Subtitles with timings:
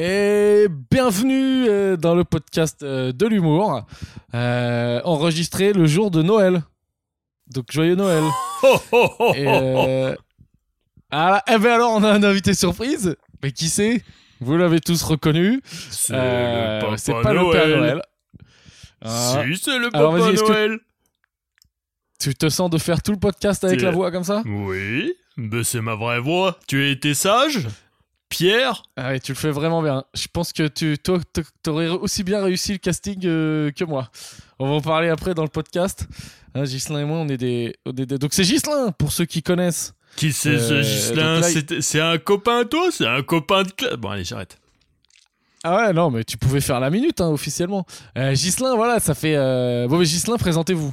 [0.00, 3.84] Et bienvenue euh, dans le podcast euh, de l'humour,
[4.32, 6.62] euh, enregistré le jour de Noël.
[7.52, 8.22] Donc joyeux Noël.
[9.34, 10.14] Et, euh,
[11.10, 13.16] ah, eh ben alors on a un invité surprise.
[13.42, 14.04] Mais qui c'est?
[14.40, 15.60] Vous l'avez tous reconnu.
[15.90, 17.78] C'est Euh, pas le Père Noël.
[17.80, 18.02] Noël.
[19.02, 20.78] Ah, Si, c'est le Alors, Papa que- Noël.
[22.20, 24.44] tu te sens de faire tout le podcast avec la voix comme ça?
[24.46, 26.56] Oui, mais c'est ma vraie voix.
[26.68, 27.66] Tu as été sage?
[28.28, 30.04] Pierre Ah ouais, tu le fais vraiment bien.
[30.14, 31.18] Je pense que tu toi,
[31.62, 34.10] t'aurais aussi bien réussi le casting euh, que moi.
[34.58, 36.06] On va en parler après dans le podcast.
[36.54, 37.74] Hein, Ghislain et moi, on est des.
[37.86, 39.94] on est des- Donc c'est Ghislain, pour ceux qui connaissent.
[40.16, 42.88] Qui c'est Euh, il- C'est- un copain à toi?
[42.90, 44.58] C'est un copain de classe Bon, allez, j'arrête.
[45.64, 47.84] Ah ouais, non, mais tu pouvais faire la minute, hein, officiellement.
[48.16, 49.36] Euh, Ghislain, voilà, ça fait...
[49.36, 50.92] euh, Bon, mais Ghislain, présentez-vous.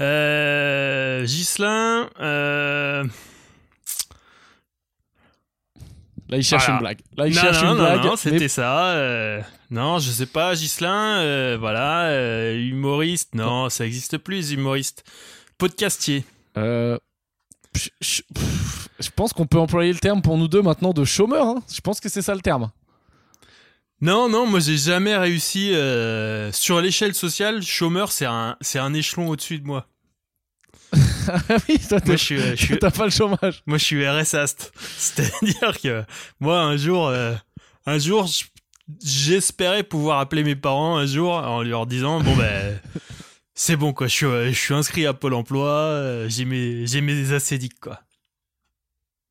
[0.00, 1.24] Euh.
[1.26, 2.08] Gislain.
[2.20, 3.04] Euh.
[6.28, 6.74] Là, il cherche Voilà.
[6.74, 6.98] une blague.
[7.16, 8.04] Là, il non, cherche non, une non, blague.
[8.04, 8.86] non, mais- c'était ça.
[8.94, 13.34] euh, Non, je sais pas, Gislain, euh, voilà, euh, humoriste.
[13.34, 15.04] Non, ça existe plus, les humoristes.
[15.58, 16.24] Podcastier.
[16.56, 16.98] Euh,
[17.76, 21.04] Je je- pff, je pense qu'on peut employer le terme pour nous deux maintenant de
[21.04, 21.46] chômeur.
[21.48, 21.62] hein.
[21.74, 22.70] Je pense que c'est ça le terme.
[24.00, 25.72] Non, non, moi j'ai jamais réussi.
[25.74, 29.86] euh, Sur l'échelle sociale, chômeur, c'est un, c'est un échelon au-dessus de moi.
[31.28, 33.62] Ah oui, toi, t'es- Moi, je suis, euh, je suis, t'as pas le chômage.
[33.66, 34.72] moi, je suis RSAST.
[34.96, 36.04] C'est-à-dire que
[36.40, 37.34] moi, un jour, euh,
[37.86, 38.28] un jour,
[39.02, 42.78] j'espérais pouvoir appeler mes parents un jour en leur disant bon ben.
[43.56, 47.00] C'est bon quoi, je suis, euh, je suis inscrit à Pôle emploi, j'ai mes, j'ai
[47.00, 48.00] mes acédiques quoi.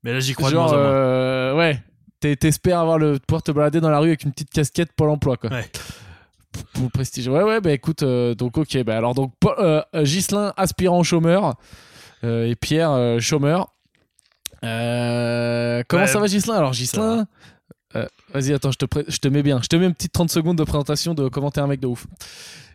[0.02, 0.86] Mais là j'y crois de Genre, moins en moins.
[0.92, 1.82] euh, ouais,
[2.20, 5.10] t'es- t'espères avoir le pouvoir te balader dans la rue avec une petite casquette Pôle
[5.10, 5.50] emploi, quoi.
[5.50, 5.70] Ouais.
[6.74, 7.28] Pour- prestige.
[7.28, 11.54] Ouais, ouais, bah écoute, euh, donc ok, bah alors donc euh, euh, Ghislain, aspirant chômeur,
[12.24, 13.68] euh, et Pierre, chômeur.
[14.62, 16.54] Comment Ouais, ça va Ghislain?
[16.56, 17.26] Alors Ghislain,
[17.96, 19.60] euh, vas-y, attends, je te, je te mets bien.
[19.62, 21.86] Je te mets une petite 30 secondes de présentation de comment t'es un mec de
[21.86, 22.06] ouf.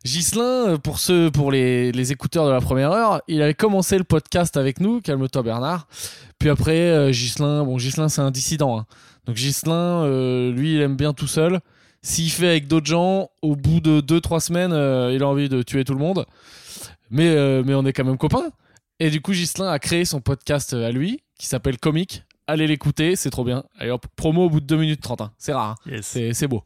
[0.06, 3.98] Ghislain, euh, pour ceux, pour les, les écouteurs de la première heure, il avait commencé
[3.98, 5.88] le podcast avec nous, calme-toi Bernard.
[6.38, 8.80] Puis après, Ghislain, bon, Ghislain c'est un dissident.
[8.80, 8.86] hein.
[9.26, 11.60] Donc Ghislain, euh, lui, il aime bien tout seul.
[12.02, 15.61] S'il fait avec d'autres gens, au bout de 2-3 semaines, euh, il a envie de
[15.64, 16.26] tuer tout le monde.
[17.11, 18.49] Mais, euh, mais on est quand même copains.
[18.99, 22.23] Et du coup, Ghislain a créé son podcast euh, à lui, qui s'appelle Comique.
[22.48, 23.64] Allez l'écouter, c'est trop bien.
[23.77, 25.21] Allez hop, promo au bout de 2 minutes 30.
[25.21, 25.32] hein.
[25.38, 25.76] C'est rare.
[25.88, 25.92] hein.
[25.92, 26.17] Yes.
[26.33, 26.64] C'est beau.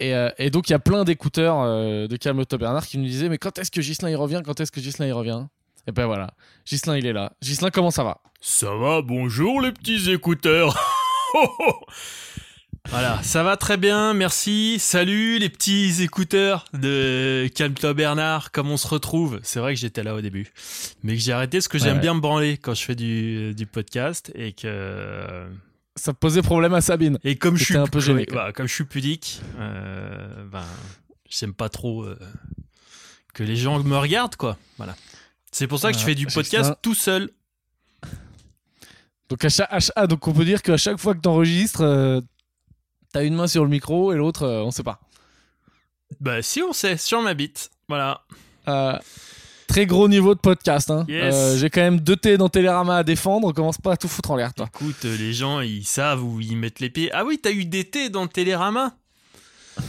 [0.00, 3.04] Et, euh, et donc, il y a plein d'écouteurs euh, de Calme-toi Bernard qui nous
[3.06, 4.42] disaient Mais quand est-ce que Ghislain il revient?
[4.44, 5.44] Quand est-ce que Ghislain il revient?
[5.88, 6.32] Et ben voilà,
[6.66, 7.32] Ghislain il est là.
[7.42, 8.18] Ghislain, comment ça va?
[8.40, 10.76] Ça va, bonjour les petits écouteurs.
[12.90, 14.78] voilà, ça va très bien, merci.
[14.78, 19.40] Salut les petits écouteurs de Calme-toi Bernard, comme on se retrouve.
[19.42, 20.52] C'est vrai que j'étais là au début,
[21.02, 23.66] mais que j'ai arrêté parce que j'aime bien me branler quand je fais du, du
[23.66, 25.46] podcast et que
[25.96, 27.18] Ça posait problème à Sabine.
[27.24, 30.64] et comme je suis un peu gêné, comme je suis pudique, euh, ben
[31.28, 32.18] j'aime pas trop euh,
[33.34, 34.56] que les gens me regardent quoi.
[34.78, 34.94] Voilà.
[35.50, 37.30] C'est pour ça que je fais du podcast tout seul.
[39.28, 42.20] Donc, à chaque, ah, donc on peut dire qu'à chaque fois que t'enregistres, euh,
[43.16, 45.00] t'as une main sur le micro et l'autre, euh, on sait pas.
[46.20, 47.70] Bah si on sait, sur ma bite.
[47.88, 48.20] Voilà.
[48.68, 48.98] Euh,
[49.66, 50.90] très gros niveau de podcast.
[50.90, 51.06] Hein.
[51.08, 51.34] Yes.
[51.34, 53.52] Euh, J'ai quand même deux T dans Télérama à défendre.
[53.54, 54.68] Commence pas à tout foutre en l'air, toi.
[54.74, 57.10] Écoute, les gens, ils savent où ils mettent les pieds.
[57.14, 58.92] Ah oui, t'as eu des thés dans Télérama?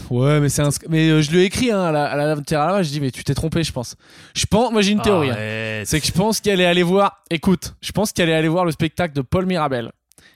[0.10, 0.70] Ouais, mais c'est un...
[0.88, 2.82] mais euh, je lui ai écrit hein, à la, à la Télérama.
[2.82, 3.98] Je dis mais tu t'es trompé, je pense.
[4.36, 5.32] Je pense, moi j'ai une théorie.
[5.32, 5.84] hein.
[5.86, 7.24] C'est que je pense qu'elle est allée voir.
[7.30, 9.92] Écoute, je pense qu'elle est allée voir le spectacle de Paul Mirabel.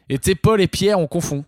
[0.09, 1.46] Et tu sais, Paul et Pierre, on confond.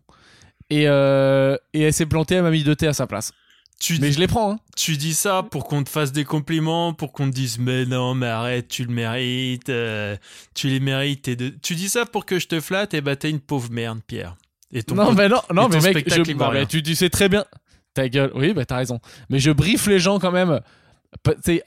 [0.73, 3.31] Et, euh, et elle s'est plantée, elle m'a mis deux T à sa place.
[3.79, 4.59] tu, Mais je les prends, hein.
[4.75, 8.15] tu dis ça pour qu'on te fasse des compliments, pour qu'on te dise mais non,
[8.15, 10.15] mais arrête, tu le mérites, euh,
[10.55, 11.29] tu les mérites.
[11.29, 11.49] de...
[11.61, 14.35] Tu dis ça pour que je te flatte, et bah t'es une pauvre merde, Pierre.
[14.71, 16.21] Et ton non, compte- mais non, non, mais mec, je,
[16.53, 17.45] mais tu, tu sais très bien.
[17.93, 18.31] Ta gueule.
[18.33, 18.99] Oui, bah t'as raison.
[19.29, 20.59] Mais je briefe les gens quand même.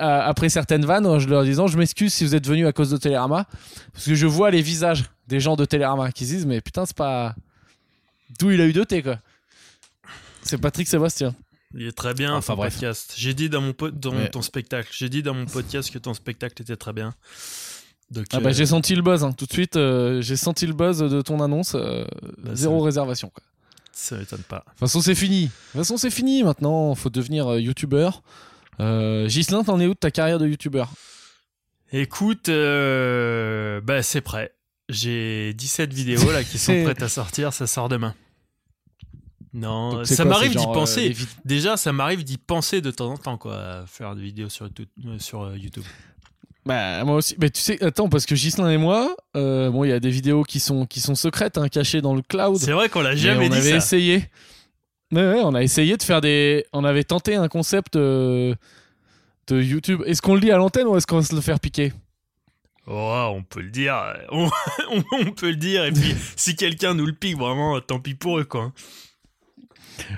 [0.00, 2.96] Après certaines vannes, en leur disant Je m'excuse si vous êtes venus à cause de
[2.96, 3.46] Télérama.
[3.92, 6.84] Parce que je vois les visages des gens de Télérama qui se disent Mais putain,
[6.84, 7.36] c'est pas.
[8.38, 9.18] D'où il a eu deux T, quoi.
[10.42, 11.34] C'est Patrick Sébastien.
[11.74, 12.74] Il est très bien, Enfin, ton bref.
[12.74, 13.14] podcast.
[13.16, 14.28] J'ai dit dans, mon dans Ouais.
[14.30, 17.14] ton spectacle, j'ai dit dans mon podcast que ton spectacle était très bien.
[18.10, 19.32] Donc, Ah bah euh, j'ai senti le buzz hein.
[19.32, 22.04] tout de suite euh, j'ai senti le buzz de ton annonce euh,
[22.38, 23.42] Bah, zéro réservation quoi.
[23.90, 24.58] ça m'étonne pas.
[24.58, 25.46] De toute façon c'est fini.
[25.46, 28.22] De toute façon c'est fini maintenant, faut devenir youtubeur.
[28.78, 30.92] Ghislain t'en es où de ta carrière de youtubeur?
[31.92, 34.52] Écoute, bah c'est prêt.
[34.88, 38.14] J'ai 17 vidéos là qui sont prêtes à sortir, ça sort demain.
[39.52, 41.16] Non, Donc, ça m'arrive d'y euh, penser.
[41.44, 44.66] Déjà, ça m'arrive d'y penser de temps en temps, quoi, à faire des vidéos sur,
[44.66, 45.84] euh, sur euh, YouTube.
[46.66, 47.36] Bah moi aussi.
[47.40, 50.10] Mais tu sais, attends parce que Ghislain et moi, euh, bon il y a des
[50.10, 52.56] vidéos qui sont qui sont secrètes, hein, cachées dans le cloud.
[52.56, 53.76] C'est vrai qu'on l'a Mais jamais on dit avait ça.
[53.76, 54.28] essayé.
[55.12, 56.66] Ouais, ouais, on a essayé de faire des.
[56.72, 58.52] On avait tenté un concept euh,
[59.46, 60.02] de YouTube.
[60.06, 61.92] Est-ce qu'on le dit à l'antenne ou est-ce qu'on va se le faire piquer?
[62.88, 63.96] Oh, on peut le dire.
[64.30, 64.48] On,
[65.12, 65.84] on- peut le dire.
[65.84, 68.72] Et puis, si quelqu'un nous le pique, vraiment, tant pis pour eux, quoi.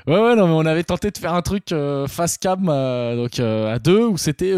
[0.06, 3.15] Ouais, ouais, non, mais on avait tenté de faire un truc euh, face cam, euh,
[3.15, 4.53] donc euh, à deux, où c'était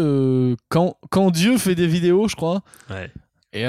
[0.69, 2.61] quand, quand Dieu fait des vidéos, je crois.
[2.89, 3.11] Ouais.
[3.53, 3.63] Et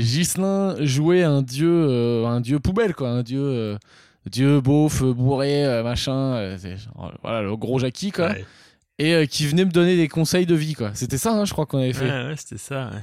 [0.00, 3.76] Ghislain jouait un dieu, un dieu poubelle, quoi, un dieu,
[4.30, 6.56] dieu beauf, bourré, machin,
[7.22, 8.28] voilà, le gros Jackie, quoi.
[8.28, 8.44] Ouais,
[8.98, 10.92] Et qui venait me donner des conseils de vie, quoi.
[10.94, 12.06] C'était ça, hein, je crois qu'on avait fait.
[12.06, 12.86] ouais, ouais, c'était ça.
[12.86, 13.00] ouais.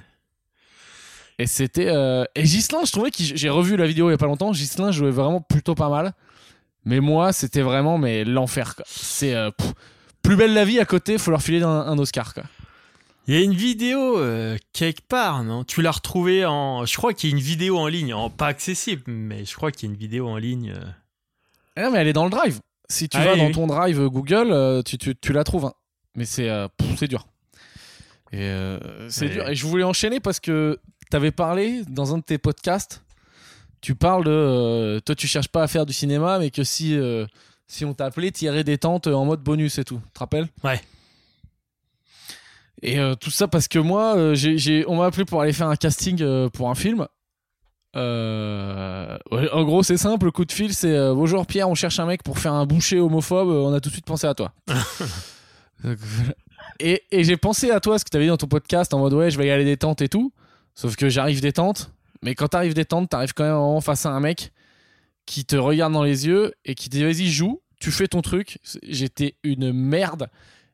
[1.39, 1.87] Et c'était.
[1.89, 3.25] euh, Et Ghislain, je trouvais qu'il.
[3.37, 4.51] J'ai revu la vidéo il y a pas longtemps.
[4.51, 6.13] Ghislain jouait vraiment plutôt pas mal.
[6.85, 8.75] Mais moi, c'était vraiment mais l'enfer.
[8.75, 8.85] quoi.
[8.87, 9.49] C'est euh,
[10.21, 11.17] plus belle la vie à côté.
[11.17, 12.33] Faut leur filer un, un Oscar.
[12.33, 12.43] Quoi.
[13.27, 15.63] Il y a une vidéo euh, quelque part, non?
[15.63, 16.85] Tu l'as retrouvée en.
[16.85, 18.29] Je crois qu'il y a une vidéo en ligne, en...
[18.29, 20.73] pas accessible, mais je crois qu'il y a une vidéo en ligne.
[20.77, 20.85] euh.
[21.75, 22.59] Ah non, mais elle est dans le drive.
[22.87, 23.51] Si tu Ah vas oui, dans oui.
[23.51, 25.65] ton drive Google, tu, tu, tu la trouves.
[25.65, 25.73] hein.
[26.15, 26.49] Mais c'est
[26.97, 27.27] c'est dur.
[28.31, 28.77] Et
[29.09, 29.49] c'est dur.
[29.49, 30.79] Et je voulais enchaîner parce que
[31.09, 33.03] t'avais parlé dans un de tes podcasts.
[33.81, 34.31] Tu parles de.
[34.31, 37.25] euh, toi, tu cherches pas à faire du cinéma, mais que si, euh,
[37.67, 40.01] si on t'appelait, tirer des tentes en mode bonus et tout.
[40.07, 40.47] Tu te rappelles?
[40.63, 40.81] Ouais.
[42.81, 45.53] Et euh, tout ça parce que moi, euh, j'ai- j'ai- on m'a appelé pour aller
[45.53, 47.07] faire un casting euh, pour un film.
[47.95, 50.25] Euh, en gros, c'est simple.
[50.25, 52.65] Le coup de fil, c'est euh, Bonjour Pierre, on cherche un mec pour faire un
[52.65, 53.47] boucher homophobe.
[53.49, 54.51] euh, On a tout de suite pensé à toi.
[56.79, 58.99] Et et j'ai pensé à toi, ce que tu avais dit dans ton podcast, en
[58.99, 60.33] mode Ouais, je vais y aller détente et tout.
[60.75, 61.91] Sauf que j'arrive détente.
[62.21, 64.51] Mais quand t'arrives détente, t'arrives quand même en face à un mec
[65.25, 68.21] qui te regarde dans les yeux et qui te dit Vas-y, joue, tu fais ton
[68.21, 68.59] truc.
[68.83, 70.29] J'étais une merde.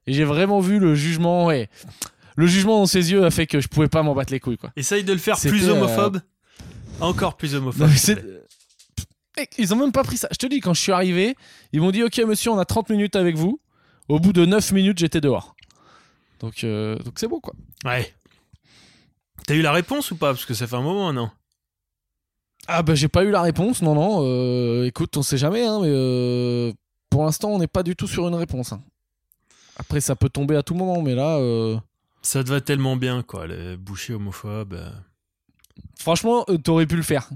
[0.08, 1.46] Et j'ai vraiment vu le jugement.
[1.46, 1.70] Ouais.
[2.36, 4.58] Le jugement dans ses yeux a fait que je pouvais pas m'en battre les couilles,
[4.58, 4.72] quoi.
[4.76, 6.22] Essaye de le faire plus euh, homophobe.
[7.00, 7.88] Encore plus homophobe.
[7.88, 8.16] Non.
[9.38, 10.28] Mec, Ils ont même pas pris ça.
[10.32, 11.36] Je te dis, quand je suis arrivé,
[11.72, 13.60] ils m'ont dit Ok, monsieur, on a 30 minutes avec vous.
[14.10, 15.56] Au bout de 9 minutes, j'étais dehors.
[16.40, 17.54] Donc, euh, donc c'est beau, quoi.
[17.86, 18.14] Ouais.
[19.48, 20.32] T'as eu la réponse ou pas?
[20.34, 21.30] Parce que ça fait un moment, non?
[22.68, 23.82] Ah, bah, j'ai pas eu la réponse.
[23.82, 24.20] Non, non.
[24.24, 26.72] euh, écoute, on sait jamais, hein, mais euh,
[27.10, 28.72] pour l'instant, on n'est pas du tout sur une réponse.
[28.72, 28.82] hein.
[29.78, 31.78] Après, ça peut tomber à tout moment, mais là, euh,
[32.22, 34.78] Ça te va tellement bien, quoi, le boucher homophobe.
[36.00, 37.28] franchement, t'aurais pu le faire.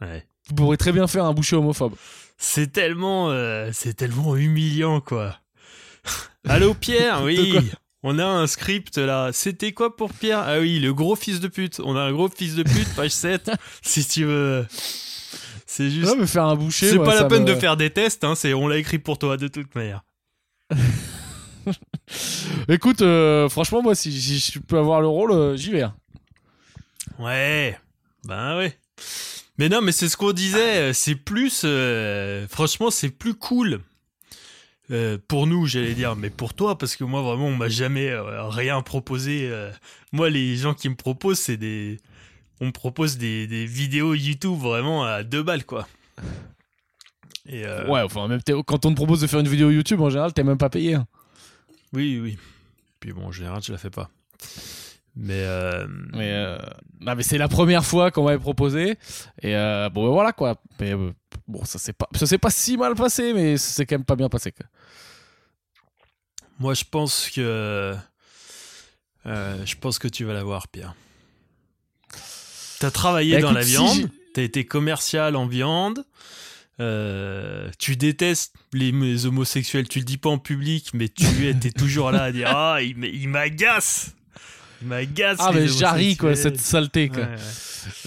[0.00, 0.26] Ouais.
[0.48, 1.94] Tu pourrais très bien faire un boucher homophobe.
[2.38, 3.30] C'est tellement,
[3.72, 5.36] c'est tellement humiliant, quoi.
[6.48, 7.22] Allô, Pierre?
[7.24, 7.54] Oui.
[8.06, 9.30] On a un script là.
[9.32, 10.40] C'était quoi pour Pierre?
[10.40, 11.80] Ah oui, le gros fils de pute.
[11.82, 13.50] On a un gros fils de pute, page 7.
[13.82, 14.66] si tu veux.
[15.66, 16.12] C'est juste.
[16.12, 16.90] Ouais, mais faire un boucher.
[16.90, 19.18] c'est pas la peine me- de faire des tests, hein, c'est on l'a écrit pour
[19.18, 20.04] toi de toute manière.
[22.68, 25.82] Écoute, euh, franchement, moi, si, si je peux avoir le rôle, euh, j'y vais.
[25.82, 25.94] hein.
[27.18, 27.78] Ouais,
[28.26, 28.76] ben ouais.
[29.58, 33.80] Mais non, mais c'est ce qu'on disait, euh, c'est plus, euh, franchement, c'est plus cool.
[34.90, 38.10] Euh, pour nous, j'allais dire, mais pour toi, parce que moi, vraiment, on m'a jamais
[38.10, 39.48] euh, rien proposé.
[39.50, 39.70] euh.
[40.12, 41.98] moi, les gens qui me proposent, c'est des.
[42.60, 45.88] On me propose des, des vidéos YouTube vraiment à deux balles, quoi.
[47.46, 50.32] Et Ouais, enfin, même quand on te propose de faire une vidéo YouTube, en général,
[50.32, 50.94] t'es même pas payé.
[50.94, 51.06] hein.
[51.92, 52.38] Oui, oui.
[53.00, 54.10] Puis bon, en général, je la fais pas.
[55.16, 55.42] Mais.
[55.44, 56.58] euh, Mais, euh,
[57.00, 58.96] non, mais c'est la première fois qu'on m'avait proposé.
[59.42, 60.56] Et euh, bon, ben voilà quoi.
[60.80, 60.94] Mais
[61.46, 64.16] bon, ça s'est pas, ça s'est pas si mal passé, mais c'est quand même pas
[64.16, 64.52] bien passé.
[64.52, 64.66] Quoi.
[66.58, 67.94] Moi, je pense que.
[69.26, 70.94] euh, je pense que tu vas l'avoir, Pierre.
[72.80, 76.04] T'as travaillé Bah, dans écoute, la si viande, j'ai- t'as été commercial en viande,
[76.80, 81.54] euh, tu détestes les, les homosexuels, tu le dis pas en public, mais tu es
[81.72, 84.10] toujours là à dire Ah, il, il m'agace
[84.82, 87.18] Il m'agace Ah, mais j'arrive quoi, cette saleté quoi.
[87.22, 87.36] Ouais, ouais.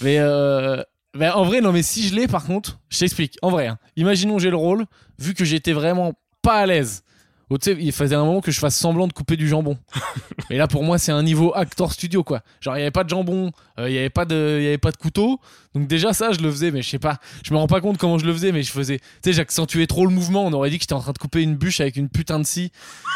[0.02, 0.84] Mais euh,
[1.16, 3.38] ben, en vrai, non, mais si je l'ai par contre, je t'explique.
[3.42, 4.86] En vrai, hein, imaginons j'ai le rôle,
[5.20, 7.04] vu que j'étais vraiment pas à l'aise.
[7.50, 9.78] Oh, tu sais, il faisait un moment que je fasse semblant de couper du jambon.
[10.50, 12.42] Et là, pour moi, c'est un niveau actor studio, quoi.
[12.60, 14.68] Genre, il n'y avait pas de jambon, euh, il n'y avait, pas de- il y
[14.68, 15.40] avait pas de couteau.
[15.74, 17.20] Donc, déjà, ça, je le faisais, mais je sais pas.
[17.44, 19.00] Je me rends pas compte comment je le faisais, mais je faisais.
[19.00, 20.46] Tu sais, j'accentuais trop le mouvement.
[20.46, 22.46] On aurait dit que j'étais en train de couper une bûche avec une putain de
[22.46, 22.72] scie.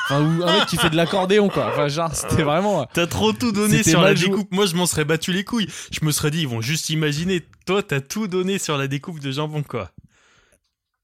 [0.10, 1.68] Enfin, ou un mec qui fait de l'accordéon, quoi.
[1.68, 2.86] Enfin, genre, c'était vraiment.
[2.94, 4.52] T'as trop tout donné sur la découpe.
[4.54, 5.68] Moi, je m'en serais battu les couilles.
[5.92, 7.42] Je me serais dit, ils vont juste imaginer.
[7.66, 9.92] Toi, t'as tout donné sur la découpe de jambon, quoi.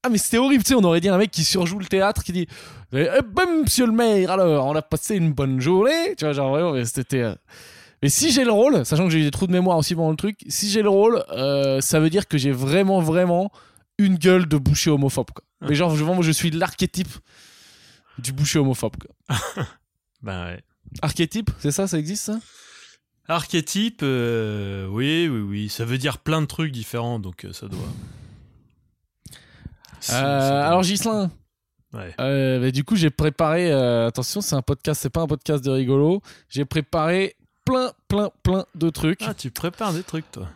[0.04, 2.22] Ah mais c'était horrible, tu sais, on aurait dit un mec qui surjoue le théâtre,
[2.22, 2.46] qui dit
[2.92, 6.50] eh ben, Monsieur le maire, alors, on a passé une bonne journée», tu vois, genre
[6.50, 7.22] vraiment, mais c'était...
[7.22, 7.34] euh,
[8.02, 10.10] Mais si j'ai le rôle, sachant que j'ai eu des trous de mémoire aussi pendant
[10.10, 13.50] le truc, si j'ai le rôle, euh, ça veut dire que j'ai vraiment, vraiment
[13.98, 15.44] une gueule de boucher homophobe, quoi.
[15.68, 17.08] Mais genre, je, vraiment, je suis l'archétype
[18.18, 19.36] du boucher homophobe, quoi.
[20.22, 20.60] Ben ouais.
[21.02, 22.38] Archétype, c'est ça, ça existe, ça?
[23.26, 25.68] Archétype, euh, oui, oui, oui.
[25.68, 27.78] Ça veut dire plein de trucs différents, donc ça doit.
[30.10, 31.30] Euh, Alors, Gislin,
[31.94, 32.14] Ouais.
[32.20, 33.72] Euh, bah, du coup, j'ai préparé.
[33.72, 36.20] euh, attention, c'est un podcast, c'est pas un podcast de rigolo.
[36.50, 39.22] J'ai préparé plein, plein, plein de trucs.
[39.26, 40.48] Ah, tu prépares des trucs, toi.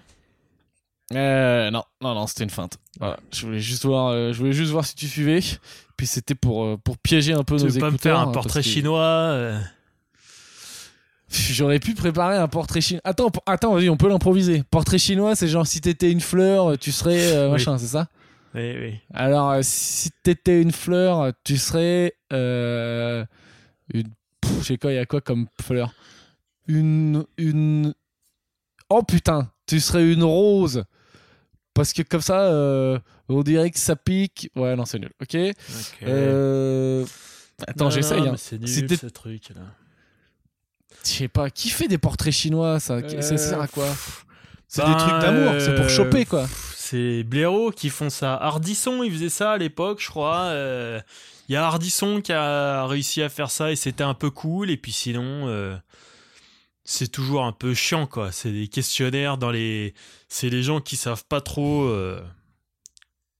[1.14, 2.76] Euh, non, non, non, c'était une feinte.
[3.00, 5.40] Voilà, je voulais juste voir, je voulais juste voir si tu suivais.
[5.96, 8.16] Puis c'était pour pour piéger un peu Tu nos veux pas me écouteurs.
[8.18, 9.58] faire un hein, portrait que chinois
[11.30, 13.00] J'aurais pu préparer un portrait chinois.
[13.04, 14.62] Attends, attends, vas-y, on peut l'improviser.
[14.70, 17.52] Portrait chinois, c'est genre si t'étais une fleur, tu serais Oui.
[17.52, 18.08] machin, c'est ça?
[18.54, 19.00] Oui, oui.
[19.14, 23.24] Alors, euh, si t'étais une fleur, tu serais euh,
[23.94, 24.08] une.
[24.40, 25.92] pff, Je sais quoi, il y a quoi comme fleur?
[26.68, 27.24] Une.
[27.38, 27.94] Une.
[28.90, 30.84] Oh putain, tu serais une rose.
[31.74, 32.98] Parce que comme ça, euh,
[33.30, 34.50] on dirait que ça pique.
[34.54, 35.10] Ouais, non, c'est nul.
[35.22, 35.34] Ok?
[36.02, 37.06] Euh,
[37.66, 38.28] Attends, j'essaye.
[38.28, 38.34] hein.
[38.36, 38.68] C'est nul,
[38.98, 39.62] ce truc là.
[41.04, 43.00] Je sais pas, qui fait des portraits chinois ça?
[43.22, 43.86] Ça sert à quoi?
[44.68, 46.46] C'est des trucs d'amour, c'est pour choper quoi.
[46.92, 48.34] C'est Blaireau qui font ça.
[48.34, 50.42] Hardisson, il faisait ça à l'époque, je crois.
[50.50, 51.00] Euh,
[51.48, 54.70] Il y a Hardisson qui a réussi à faire ça et c'était un peu cool.
[54.70, 55.74] Et puis sinon, euh,
[56.84, 58.30] c'est toujours un peu chiant, quoi.
[58.30, 59.94] C'est des questionnaires dans les.
[60.28, 61.84] C'est les gens qui savent pas trop.
[61.84, 62.20] euh,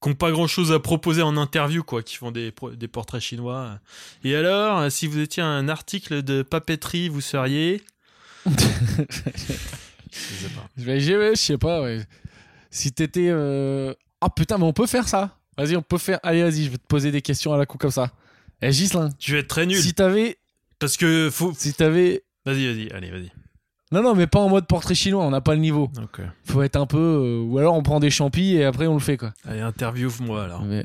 [0.03, 2.53] qui n'ont pas grand chose à proposer en interview, quoi, qui font des,
[2.91, 3.79] portraits chinois.
[4.25, 7.83] Et alors, euh, si vous étiez un article de papeterie, vous seriez.
[8.47, 8.51] Je
[10.11, 10.69] sais pas.
[10.79, 12.01] Je sais pas, ouais.
[12.73, 13.29] Si t'étais.
[13.31, 13.95] Euh...
[14.21, 15.37] Oh putain, mais on peut faire ça.
[15.57, 16.19] Vas-y, on peut faire.
[16.25, 18.11] Allez, vas-y, je vais te poser des questions à la coup comme ça.
[18.63, 19.77] Eh, Gislin, Je vais être très nul.
[19.81, 20.39] si t'avais.
[20.81, 21.53] Parce que faut.
[21.55, 22.25] Si t'avais.
[22.47, 23.31] Vas-y, vas-y, allez, vas-y.
[23.93, 25.91] Non, non, mais pas en mode portrait chinois, on n'a pas le niveau.
[26.45, 26.97] Faut être un peu.
[26.99, 29.35] euh, Ou alors on prend des champis et après on le fait quoi.
[29.45, 30.63] Allez, interviewe-moi alors.
[30.65, 30.85] Mais.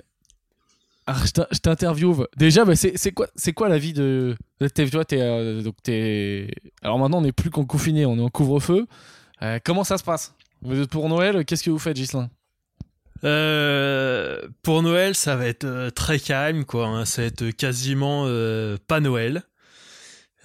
[1.09, 2.27] Ah, je t'in- je t'interviewe.
[2.35, 4.35] Déjà, bah, c'est quoi, c'est quoi la vie de.
[4.59, 5.21] t'es- Tu vois, t'es.
[5.21, 6.49] euh, donc t'es.
[6.81, 8.85] Alors maintenant, on n'est plus qu'en confiné, on est en couvre-feu.
[9.41, 10.33] Euh, comment ça se passe?
[10.89, 12.29] Pour Noël Qu'est-ce que vous faites, Gislin
[13.23, 16.87] Euh, pour Noël, ça va être euh, très calme, quoi.
[16.87, 17.05] hein.
[17.05, 19.43] Ça va être quasiment euh, pas Noël.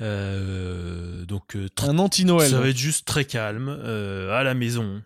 [0.01, 2.51] Euh, donc, Un anti-Noël.
[2.51, 5.03] ça va être juste très calme, à la maison,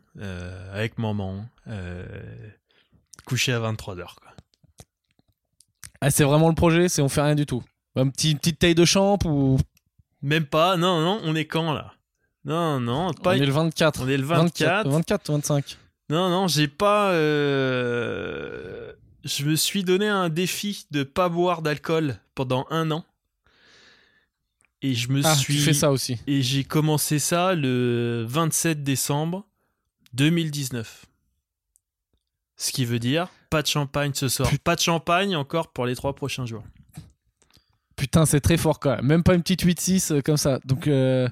[0.73, 1.47] avec maman,
[3.27, 4.33] couché à 23h, quoi.
[6.01, 7.63] Ah, c'est vraiment le projet, c'est on fait rien du tout.
[7.97, 9.59] Un petit, une petite taille de champ ou.
[10.23, 11.93] Même pas, non, non, on est quand là?
[12.47, 13.31] Non, non, pas.
[13.31, 14.03] on est le 24.
[14.03, 14.89] on est le 24.
[14.89, 15.77] 24 ou 25.
[16.09, 17.11] Non, non, j'ai pas.
[17.11, 18.93] euh,
[19.25, 23.05] Je me suis donné un défi de pas boire d'alcool pendant un an.
[24.83, 25.57] Et je me Ah, suis.
[25.57, 26.19] tu fais ça aussi.
[26.29, 29.45] Et j'ai commencé ça le 27 décembre
[30.15, 31.07] 2019.
[32.57, 34.49] Ce qui veut dire pas de champagne ce soir.
[34.65, 36.63] Pas de champagne encore pour les trois prochains jours.
[37.97, 39.07] Putain, c'est très fort quand même.
[39.07, 40.61] Même pas une petite 8-6 euh, comme ça.
[40.65, 41.29] Donc, euh...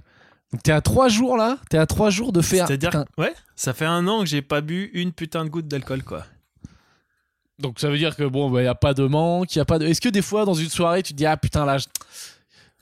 [0.54, 2.68] donc t'es à 3 jours là T'es à 3 jours de faire.
[2.68, 3.04] C'est-à-dire, Putain.
[3.18, 6.24] ouais, ça fait un an que j'ai pas bu une putain de goutte d'alcool, quoi.
[7.58, 9.78] Donc ça veut dire que bon, il y a pas de manque, y a pas
[9.80, 9.86] de.
[9.86, 11.86] Est-ce que des fois dans une soirée tu te dis ah putain là, je-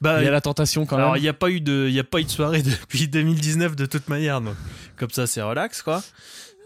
[0.02, 1.20] Bah, il y a la tentation quand Alors, même.
[1.20, 3.74] il n'y a pas eu de, il y a pas eu de soirée depuis 2019
[3.74, 4.54] de toute manière, donc
[4.96, 6.02] comme ça c'est relax quoi.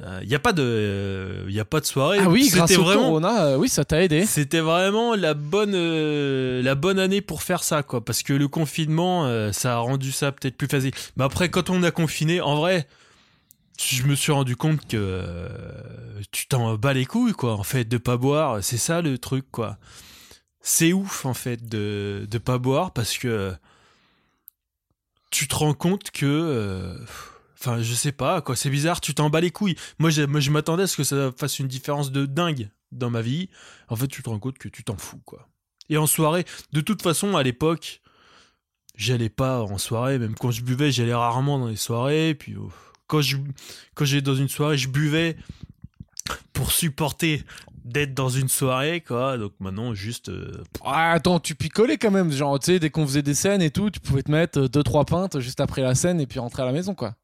[0.02, 2.18] Euh, Il n'y a pas de, euh, il a pas de soirée.
[2.20, 4.26] Ah oui, grâce c'était au vraiment, Corona, euh, oui, ça t'a aidé.
[4.26, 8.46] c'était vraiment la bonne, euh, la bonne année pour faire ça quoi, parce que le
[8.48, 10.92] confinement, euh, ça a rendu ça peut-être plus facile.
[11.16, 12.86] Mais après, quand on a confiné, en vrai,
[13.82, 15.48] je me suis rendu compte que euh,
[16.30, 19.46] tu t'en bats les couilles quoi, en fait, de pas boire, c'est ça le truc
[19.50, 19.78] quoi.
[20.60, 23.54] C'est ouf en fait de de pas boire parce que
[25.30, 26.96] tu te rends compte que euh,
[27.58, 28.56] enfin je sais pas quoi.
[28.56, 29.76] C'est bizarre tu t'en bats les couilles.
[29.98, 33.48] Moi, je m'attendais à ce que ça fasse une différence de dingue dans ma vie.
[33.88, 35.48] En fait tu te rends compte que tu t'en fous quoi.
[35.88, 38.00] Et en soirée de toute façon à l'époque
[38.96, 40.18] j'allais pas en soirée.
[40.18, 42.34] Même quand je buvais j'allais rarement dans les soirées.
[42.34, 42.70] Puis oh,
[43.06, 45.36] quand je dans une soirée je buvais
[46.52, 47.44] pour supporter
[47.86, 49.38] d'être dans une soirée quoi.
[49.38, 52.32] Donc maintenant juste euh, Ah, attends, tu picolais quand même.
[52.32, 55.06] Genre, tu sais, dès qu'on faisait des scènes et tout, tu pouvais te mettre 2-3
[55.06, 57.14] pintes juste après la scène et puis rentrer à la maison quoi.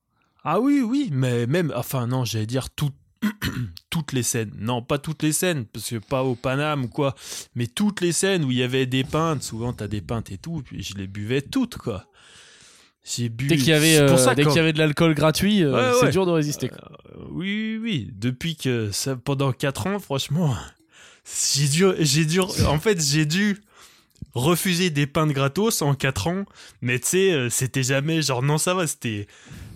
[0.45, 2.91] Ah oui, oui, mais même, enfin non, j'allais dire tout-
[3.91, 4.53] toutes les scènes.
[4.59, 7.15] Non, pas toutes les scènes, parce que pas au Paname ou quoi,
[7.55, 10.39] mais toutes les scènes où il y avait des pintes, souvent t'as des pintes et
[10.39, 12.07] tout, puis je les buvais toutes, quoi.
[13.05, 13.47] J'ai bu...
[13.49, 15.97] Dès qu'il y avait, euh, ça dès qu'il y avait de l'alcool gratuit, euh, Ouais,
[15.99, 16.11] c'est ouais.
[16.13, 16.69] dur de résister.
[16.69, 16.93] quoi.
[17.11, 20.57] Euh, oui, oui, oui, depuis que ça, pendant 4 ans, franchement,
[21.55, 23.61] j'ai dû, j'ai dû, en fait, j'ai dû
[24.35, 26.45] refuser des pintes gratos en 4 ans,
[26.81, 29.27] mais tu sais, c'était jamais genre, non, ça va, c'était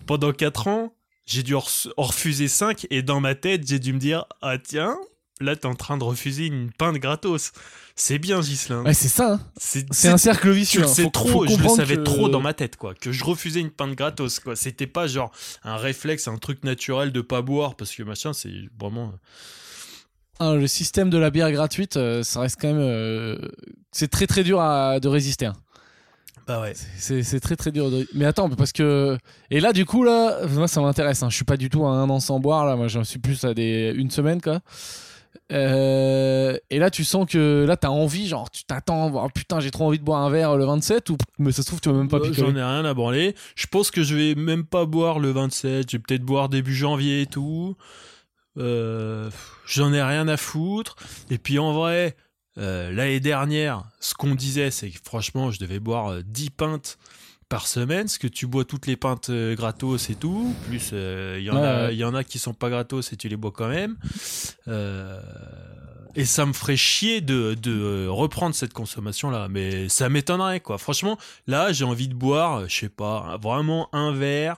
[0.07, 0.95] pendant 4 ans,
[1.27, 1.63] j'ai dû en
[1.97, 4.97] refuser 5 et dans ma tête, j'ai dû me dire, ah tiens,
[5.41, 7.53] là, t'es en train de refuser une pinte gratos.
[7.99, 8.85] C'est bien, Gislin.
[8.85, 9.33] Ouais, c'est ça.
[9.35, 9.41] hein.
[9.57, 10.83] C'est C'est un cercle vicieux.
[10.83, 11.11] le hein.
[11.13, 12.95] trop, faut je le savais que- trop dans ma tête, quoi.
[12.95, 14.55] Que je refusais une pinte gratos, quoi.
[14.55, 15.31] C'était pas genre
[15.65, 19.13] un réflexe, un truc naturel de pas boire, parce que machin, c'est vraiment.
[20.41, 22.79] hein, le système de la bière gratuite, euh, ça reste quand même.
[22.81, 23.39] euh,
[23.93, 25.47] c'est très très dur à, de résister.
[25.47, 25.57] hein.
[26.47, 26.75] Bah ouais.
[26.97, 27.91] C'est c'est très très dur.
[27.91, 28.07] De...
[28.15, 29.19] Mais attends, parce que.
[29.51, 31.23] Et là, du coup, là, moi, ça m'intéresse.
[31.23, 31.31] hein.
[31.31, 32.65] Je suis pas du tout à un an sans boire.
[32.67, 33.93] Là, moi, j'en suis plus à des...
[33.97, 34.61] une semaine, quoi.
[35.53, 39.71] Euh, Et là, tu sens que là, t'as envie, genre, tu t'attends, oh, putain, j'ai
[39.71, 41.95] trop envie de boire un verre le 27, ou mais ça se trouve, tu vas
[41.95, 42.51] même pas Ouais, picoler.
[42.51, 43.35] J'en ai rien à branler.
[43.55, 45.91] Je pense que je vais même pas boire le 27.
[45.91, 47.77] Je vais peut-être boire début janvier et tout.
[48.59, 49.29] Euh,
[49.67, 50.97] J'en ai rien à foutre.
[51.31, 52.17] Et puis en vrai,
[52.59, 56.99] euh, l'année dernière, ce qu'on disait, c'est que franchement, je devais boire euh, 10 pintes
[57.49, 60.55] par semaine, parce que tu bois toutes les pintes euh, gratos et tout.
[60.67, 63.17] Plus, euh, il y, en Ouais, a- y en a qui sont pas gratos et
[63.17, 63.97] tu les bois quand même.
[64.69, 65.21] Euh,
[66.17, 69.49] et ça me ferait chier de, de euh, reprendre cette consommation-là.
[69.49, 70.79] Mais ça m'étonnerait, quoi.
[70.79, 74.57] Franchement, là, j'ai envie de boire, euh, je sais pas, vraiment un verre.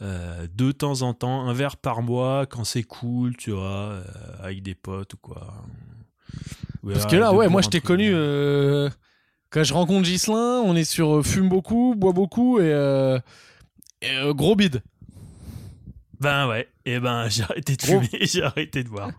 [0.00, 4.04] euh, de temps en temps, un verre par mois quand c'est cool, tu vois, euh,
[4.42, 5.64] avec des potes ou quoi.
[6.86, 8.10] Parce que là, ouais, moi, je t'ai connu.
[8.12, 8.90] euh,
[9.50, 13.18] Quand je rencontre Gislin, on est sur euh, fume beaucoup, boit beaucoup et, euh,
[14.00, 14.82] et, euh, gros bide.
[16.20, 19.10] Ben ouais, et ben j'ai arrêté de fumer, j'ai arrêté de boire.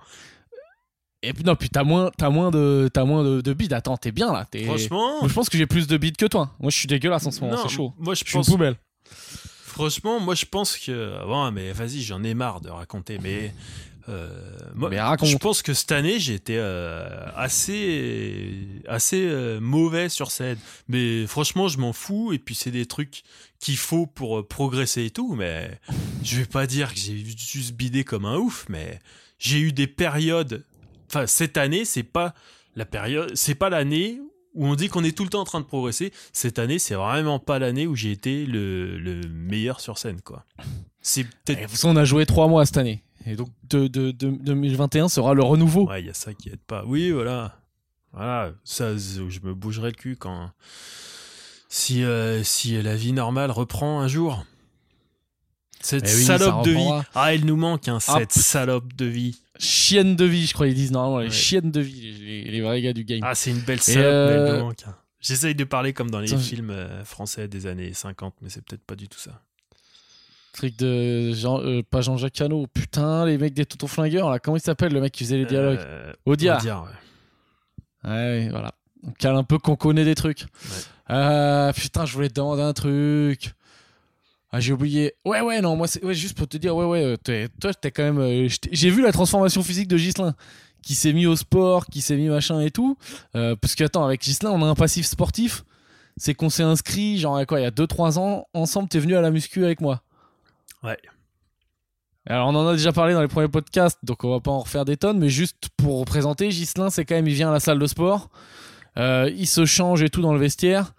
[1.22, 3.72] Et puis non, puis t'as moins, t'as moins de, t'as moins de, de bide.
[3.74, 4.46] Attends, t'es bien là.
[4.50, 6.51] t'es- Franchement, Moi, je pense que j'ai plus de bide que toi.
[6.60, 7.58] Moi, je suis dégueulasse en ce moment.
[7.63, 7.93] C'est chaud.
[7.98, 8.75] Moi, je Je suis une pense poubelle.
[9.05, 11.25] Franchement, moi je pense que.
[11.25, 13.53] Bon, mais vas-y, j'en ai marre de raconter, mais.
[14.10, 14.29] Euh,
[14.75, 15.29] moi, Mais raconte.
[15.29, 18.57] je pense que cette année j'ai été euh, assez
[18.88, 20.57] assez euh, mauvais sur scène.
[20.88, 22.33] Mais franchement je m'en fous.
[22.33, 23.24] Et puis c'est des trucs
[23.60, 25.36] qu'il faut pour progresser et tout.
[25.36, 25.79] Mais
[26.24, 28.65] je vais pas dire que j'ai juste bidé comme un ouf.
[28.69, 29.00] Mais
[29.39, 30.65] j'ai eu des périodes.
[31.10, 32.33] Enfin cette année c'est pas
[32.75, 34.19] la période c'est pas l'année
[34.55, 36.12] où on dit qu'on est tout le temps en train de progresser.
[36.33, 40.45] Cette année c'est vraiment pas l'année où j'ai été le, le meilleur sur scène quoi.
[41.01, 43.03] C'est peut-être façon, on a joué trois mois cette année.
[43.25, 45.88] Et donc, de, de- de- 2021 sera le renouveau.
[45.88, 46.84] Ouais, il y a ça qui aide pas.
[46.86, 47.58] Oui, voilà.
[48.12, 50.51] Voilà, ça, je me bougerai le cul quand.
[51.70, 54.46] Si, euh, si la vie normale reprend un jour.
[55.81, 56.90] Cette Eh oui, salope de vie.
[57.16, 59.40] Ah, elle nous manque, hein, cette salope de vie.
[59.59, 61.20] Chienne de vie, je crois, ils disent normalement.
[61.20, 61.31] Les Ouais.
[61.31, 63.20] chiennes de vie, les, les vrais gars du game.
[63.24, 64.83] Ah, c'est une belle salope, mais elle euh, nous manque.
[64.88, 64.96] hein.
[65.20, 68.83] J'essaye de parler comme dans les films euh, français des années 50, mais c'est peut-être
[68.86, 69.42] pas du tout ça.
[70.53, 72.68] Truc de Jean, euh, pas Jean-Jacques Cano.
[72.74, 74.37] Putain, les mecs des Toutons Flingueurs, là.
[74.39, 76.59] Comment il s'appelle le mec qui faisait les dialogues Euh, Audiard.
[76.59, 78.09] Audiard, ouais.
[78.09, 78.72] Ouais, voilà.
[79.05, 80.46] On cale un peu qu'on connaît des trucs.
[81.09, 83.53] Euh, putain, je voulais te demander un truc.
[84.51, 85.13] Ah, j'ai oublié.
[85.25, 87.89] Ouais, ouais, non, moi, c'est ouais, juste pour te dire, ouais, ouais, euh, toi, t'es
[87.92, 88.20] quand même.
[88.20, 90.35] euh, j'ai vu la transformation physique de Gislin,
[90.83, 92.96] qui s'est mis au sport, qui s'est mis machin et tout.
[93.33, 95.63] Parce que, attends, avec Gislin, on a un passif sportif.
[96.16, 99.22] C'est qu'on s'est inscrit, genre, quoi, il y a 2-3 ans, ensemble, t'es venu à
[99.22, 100.03] la muscu avec moi.
[100.83, 100.98] Ouais.
[102.25, 104.59] Alors, on en a déjà parlé dans les premiers podcasts, donc on va pas en
[104.59, 107.59] refaire des tonnes, mais juste pour représenter, Gislin, c'est quand même, il vient à la
[107.59, 108.29] salle de sport,
[108.98, 110.93] euh, il se change et tout dans le vestiaire,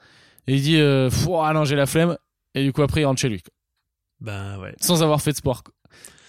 [0.47, 1.09] et il dit, euh,
[1.43, 2.19] ah non, j'ai la flemme,
[2.55, 3.53] et du coup, après, il rentre chez lui, quoi.
[4.21, 4.75] Ben ouais.
[4.81, 5.63] sans avoir fait de sport.
[5.63, 5.75] quoi.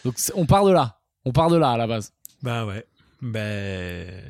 [0.03, 2.13] Donc, on part de là, on part de là à la base.
[2.41, 2.85] Ben ouais.
[3.21, 4.23] Ben.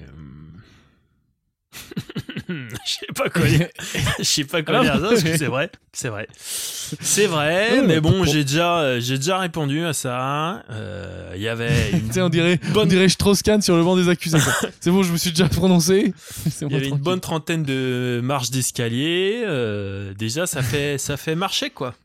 [2.86, 3.68] Je sais pas quoi dire.
[4.20, 5.18] Je sais pas quoi Ah dire.
[5.38, 5.72] C'est vrai.
[5.94, 6.28] C'est vrai.
[6.36, 10.64] C'est vrai, Ouais, mais bon, j'ai déjà, euh, j'ai déjà répondu à ça.
[10.70, 13.84] Euh, Il y avait une, Tu sais, on dirait, on Bonne- dirait Strauss-Kahn sur le
[13.84, 14.38] banc des accusés.
[14.80, 16.14] c'est bon, je me suis déjà prononcé.
[16.52, 19.44] C'est il y avait une bonne trentaine de marches d'escalier.
[19.46, 21.96] Euh, déjà, ça fait, ça fait marcher, quoi.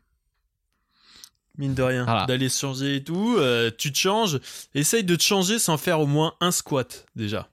[1.57, 2.05] Mine de rien.
[2.05, 2.25] Voilà.
[2.25, 3.35] D'aller se changer et tout.
[3.37, 4.39] euh, tu te changes.
[4.73, 7.49] Essaye de te changer sans faire au moins un squat, déjà.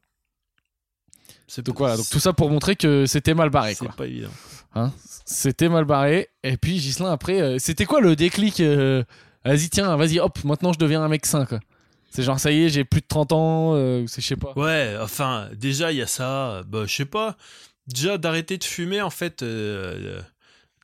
[1.49, 3.95] C'est Donc voilà, donc tout ça pour montrer que c'était mal barré, C'est quoi.
[3.97, 4.29] pas évident.
[4.75, 4.93] Hein
[5.25, 6.29] c'était mal barré.
[6.43, 9.03] Et puis Gislin, après, euh, c'était quoi le déclic euh,
[9.45, 11.61] Vas-y, tiens, vas-y, hop, maintenant je deviens un mec sain, quoi.
[12.11, 14.53] C'est genre, ça y est, j'ai plus de 30 ans, euh, c'est je sais pas.
[14.57, 16.63] Ouais, enfin, déjà, il y a ça.
[16.67, 17.37] Bah, je sais pas.
[17.87, 19.45] Déjà, d'arrêter de fumer, en fait,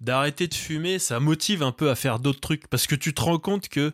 [0.00, 2.68] d'arrêter de fumer, ça motive un peu à faire d'autres trucs.
[2.68, 3.92] Parce que tu te rends compte que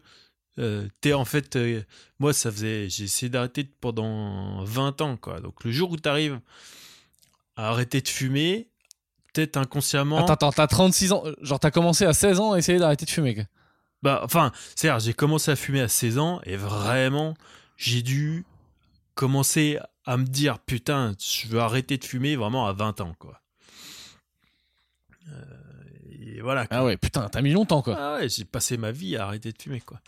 [0.59, 1.57] euh, t'es en fait.
[1.57, 1.83] euh,
[2.19, 2.89] moi, ça faisait.
[2.89, 5.41] J'ai essayé d'arrêter pendant 20 ans, quoi.
[5.41, 6.41] Donc, le jour où t'arrives
[7.57, 8.69] à arrêter de fumer,
[9.33, 10.19] peut-être inconsciemment.
[10.19, 13.05] Attends, attends, t'as 36 ans, euh, genre t'as commencé à 16 ans à essayer d'arrêter
[13.07, 13.45] de fumer, quoi.
[14.03, 17.35] Bah, enfin, c'est-à-dire, j'ai commencé à fumer à 16 ans et vraiment,
[17.77, 18.47] j'ai dû
[19.15, 23.43] commencer à me dire, putain, je veux arrêter de fumer vraiment à 20 ans, quoi.
[25.29, 25.45] Euh,
[26.37, 26.67] et voilà.
[26.67, 26.77] quoi.
[26.77, 27.97] Ah ouais, putain, t'as mis longtemps, quoi.
[27.99, 30.01] Ah ouais, j'ai passé ma vie à arrêter de fumer, quoi.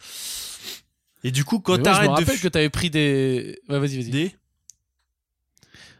[1.25, 3.61] Et du coup, quand ouais, je me t'arrêtes de rappelle que t'avais pris des.
[3.69, 4.11] Ouais, vas-y, vas-y.
[4.11, 4.37] Des...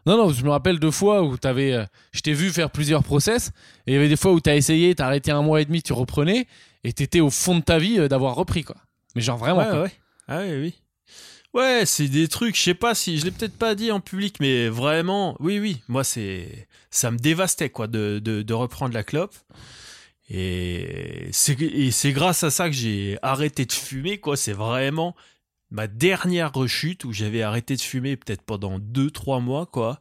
[0.05, 1.73] Non, non, je me rappelle deux fois où t'avais.
[1.73, 3.53] euh, je t'ai vu faire plusieurs process,
[3.87, 5.83] et il y avait des fois où t'as essayé, t'as arrêté un mois et demi,
[5.83, 6.47] tu reprenais,
[6.83, 8.77] et t'étais au fond de ta vie euh, d'avoir repris, quoi.
[9.15, 9.83] Mais genre vraiment, ouais, quoi.
[9.83, 9.93] ouais.
[10.27, 10.75] Ah ouais, oui.
[11.55, 14.37] Ouais, c'est des trucs, je sais pas si je l'ai peut-être pas dit en public,
[14.41, 19.05] mais vraiment, oui, oui, moi c'est, ça me dévastait quoi de, de, de reprendre la
[19.05, 19.35] clope.
[20.35, 24.35] Et c'est, grâce à ça que j'ai arrêté de fumer quoi.
[24.35, 25.15] C'est vraiment
[25.71, 30.01] ma dernière rechute où j'avais arrêté de fumer peut-être pendant 2-3 mois quoi.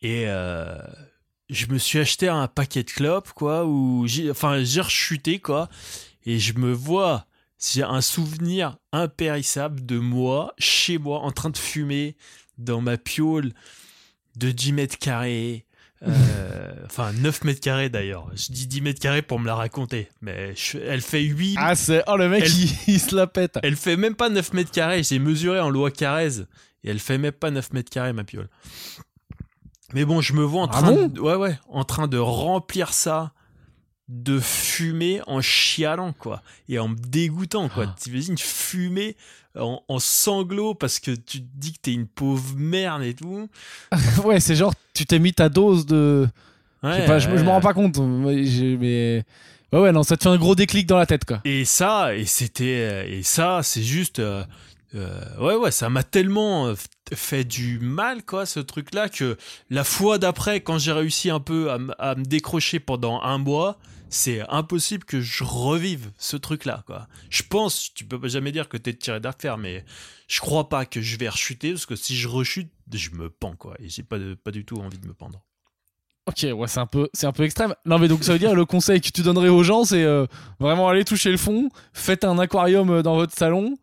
[0.00, 0.78] Et euh,
[1.50, 5.68] je me suis acheté un paquet de clopes quoi, où j'ai, enfin j'ai rechuté quoi.
[6.24, 7.26] Et je me vois
[7.58, 12.16] j'ai un souvenir impérissable de moi, chez moi, en train de fumer
[12.58, 13.52] dans ma piole
[14.36, 15.65] de 10 mètres carrés.
[16.06, 18.28] Euh, enfin, 9 mètres carrés d'ailleurs.
[18.34, 20.08] Je dis 10 mètres carrés pour me la raconter.
[20.20, 21.56] Mais je- elle fait 8.
[21.58, 22.02] Ah, c'est.
[22.06, 23.58] Oh, le mec, Elle- il, il se la pète.
[23.62, 25.02] Elle fait même pas 9 mètres carrés.
[25.02, 26.40] J'ai mesuré en loi Carrez.
[26.84, 28.48] Et elle fait même pas 9 mètres carrés, ma piole.
[29.94, 31.06] Mais bon, je me vois en Ah train, bon?
[31.08, 33.32] de, ouais, ouais, en train de remplir ça
[34.08, 36.42] de fumer en chialant, quoi.
[36.68, 37.86] Et en me dégoûtant, quoi.
[37.88, 37.94] Ah.
[37.98, 39.16] T'imagines fumer
[39.58, 43.48] en, en sanglots parce que tu te dis que t'es une pauvre merde et tout.
[44.24, 46.28] ouais, c'est genre, tu t'es mis ta dose de.
[46.82, 47.98] Je Ouais, je, m'en rends pas compte.
[47.98, 49.24] mais.
[49.72, 51.40] Ouais, ouais, non, ça te fait un gros déclic dans la tête, quoi.
[51.44, 54.44] Et ça, et c'était, et ça, c'est juste, euh,
[54.94, 56.74] euh, ouais, ouais, ça m'a tellement euh,
[57.12, 59.36] fait du mal, quoi, ce truc-là, que
[59.68, 63.76] la fois d'après, quand j'ai réussi un peu à me décrocher pendant un mois,
[64.08, 67.08] c'est impossible que je revive ce truc-là, quoi.
[67.30, 69.84] Je pense, tu peux jamais dire que t'es tiré d'affaire, mais
[70.28, 73.56] je crois pas que je vais rechuter, parce que si je rechute, je me pends,
[73.56, 75.42] quoi, et j'ai pas, pas du tout envie de me pendre.
[76.28, 77.72] Ok, ouais, c'est un peu, c'est un peu extrême.
[77.84, 80.26] Non, mais donc ça veut dire le conseil que tu donnerais aux gens, c'est euh,
[80.58, 83.76] vraiment aller toucher le fond, faites un aquarium euh, dans votre salon,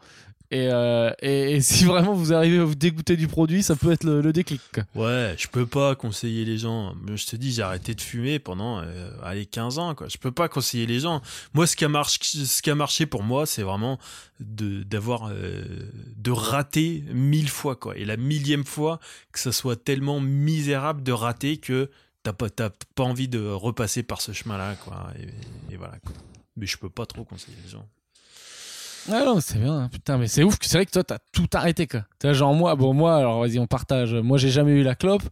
[0.54, 1.12] et, euh,
[1.62, 4.62] si vraiment vous arrivez à vous dégoûter du produit, ça peut être le, déclic.
[4.94, 6.96] Ouais, je peux pas conseiller les gens.
[7.08, 10.08] Je te dis, j'ai arrêté de fumer pendant euh, allez 15 ans quoi.
[10.10, 11.22] Je peux pas conseiller les gens.
[11.56, 13.98] Moi ce qui a marché pour moi, c'est vraiment
[14.40, 15.64] de euh,
[16.18, 17.98] de rater mille fois quoi.
[17.98, 19.00] Et la millième fois
[19.32, 21.90] que ça soit tellement misérable de rater que
[22.22, 24.76] t'as pas pas envie de repasser par ce chemin-là.
[25.72, 25.96] Et, voilà.
[26.58, 27.88] Mais je peux pas trop conseiller les gens.
[29.12, 29.90] Ah non, c'est bien, hein.
[29.92, 32.02] putain, mais c'est ouf, c'est vrai que toi, t'as tout arrêté, quoi.
[32.20, 34.14] Tu vois, genre moi, bon, moi, alors vas-y, on partage.
[34.14, 35.24] Moi, j'ai jamais eu la clope,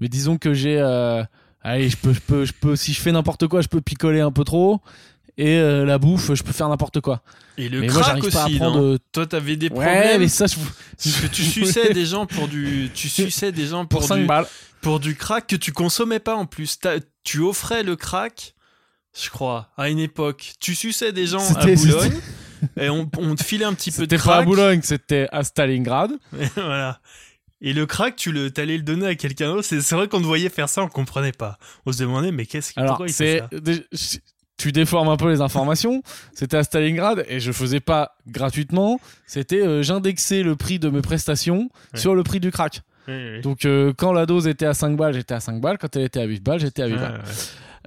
[0.00, 0.78] mais disons que j'ai.
[0.80, 1.22] euh,
[1.62, 4.20] Allez, je peux, je peux, je peux, si je fais n'importe quoi, je peux picoler
[4.20, 4.80] un peu trop,
[5.36, 7.22] et euh, la bouffe, je peux faire n'importe quoi.
[7.58, 8.80] Et le mais moi, crack j'arrive pas à aussi, prendre.
[8.92, 10.20] non Toi t'avais des Ouais, problèmes.
[10.22, 10.56] mais ça, je.
[10.56, 14.16] Parce que tu suçais des gens pour du, tu suçais des gens pour, Pour 5
[14.20, 14.46] du, balles.
[14.80, 16.78] pour du crack que tu consommais pas en plus.
[16.80, 18.54] T'as- Tu offrais le crack,
[19.22, 20.54] je crois, à une époque.
[20.60, 22.12] Tu suçais des gens à Boulogne
[22.78, 24.46] et on, on te filait un petit peu de C'était pas à crack.
[24.46, 26.10] Boulogne, c'était à Stalingrad.
[26.54, 27.00] Voilà.
[27.62, 29.64] Et le crack, tu le, t'allais le donner à quelqu'un d'autre.
[29.68, 31.58] C'est vrai qu'on te voyait faire ça, on comprenait pas.
[31.84, 33.42] On se demandait, mais qu'est-ce qu'il pourquoi il fait
[33.92, 34.18] ça?
[34.56, 36.02] Tu déformes un peu les informations.
[36.34, 39.00] C'était à Stalingrad et je faisais pas gratuitement.
[39.26, 42.00] C'était euh, j'indexais le prix de mes prestations Ouais.
[42.00, 42.80] sur le prix du crack.
[43.42, 45.78] Donc euh, quand la dose était à 5 balles, j'étais à 5 balles.
[45.78, 47.22] Quand elle était à 8 balles, j'étais à 8 Ouais, balles.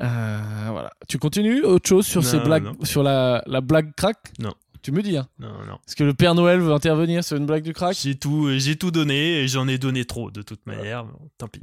[0.02, 0.40] Euh,
[0.72, 0.92] voilà.
[1.08, 2.76] Tu continues autre chose sur ces blagues, non.
[2.84, 4.18] sur la, la blague crack?
[4.40, 4.54] Non.
[4.84, 5.76] Tu me dis, hein Non, non.
[5.88, 7.96] Est-ce que le Père Noël veut intervenir sur une blague du crack?
[8.00, 11.06] J'ai tout, j'ai tout donné et j'en ai donné trop de toute manière.
[11.06, 11.62] Bon, tant pis.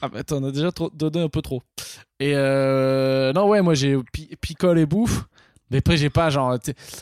[0.00, 1.62] Ah bah t'en as déjà trop- donné un peu trop.
[2.20, 5.24] Et euh, non ouais moi j'ai pi- picole et bouffe.
[5.70, 6.56] Mais après j'ai pas genre...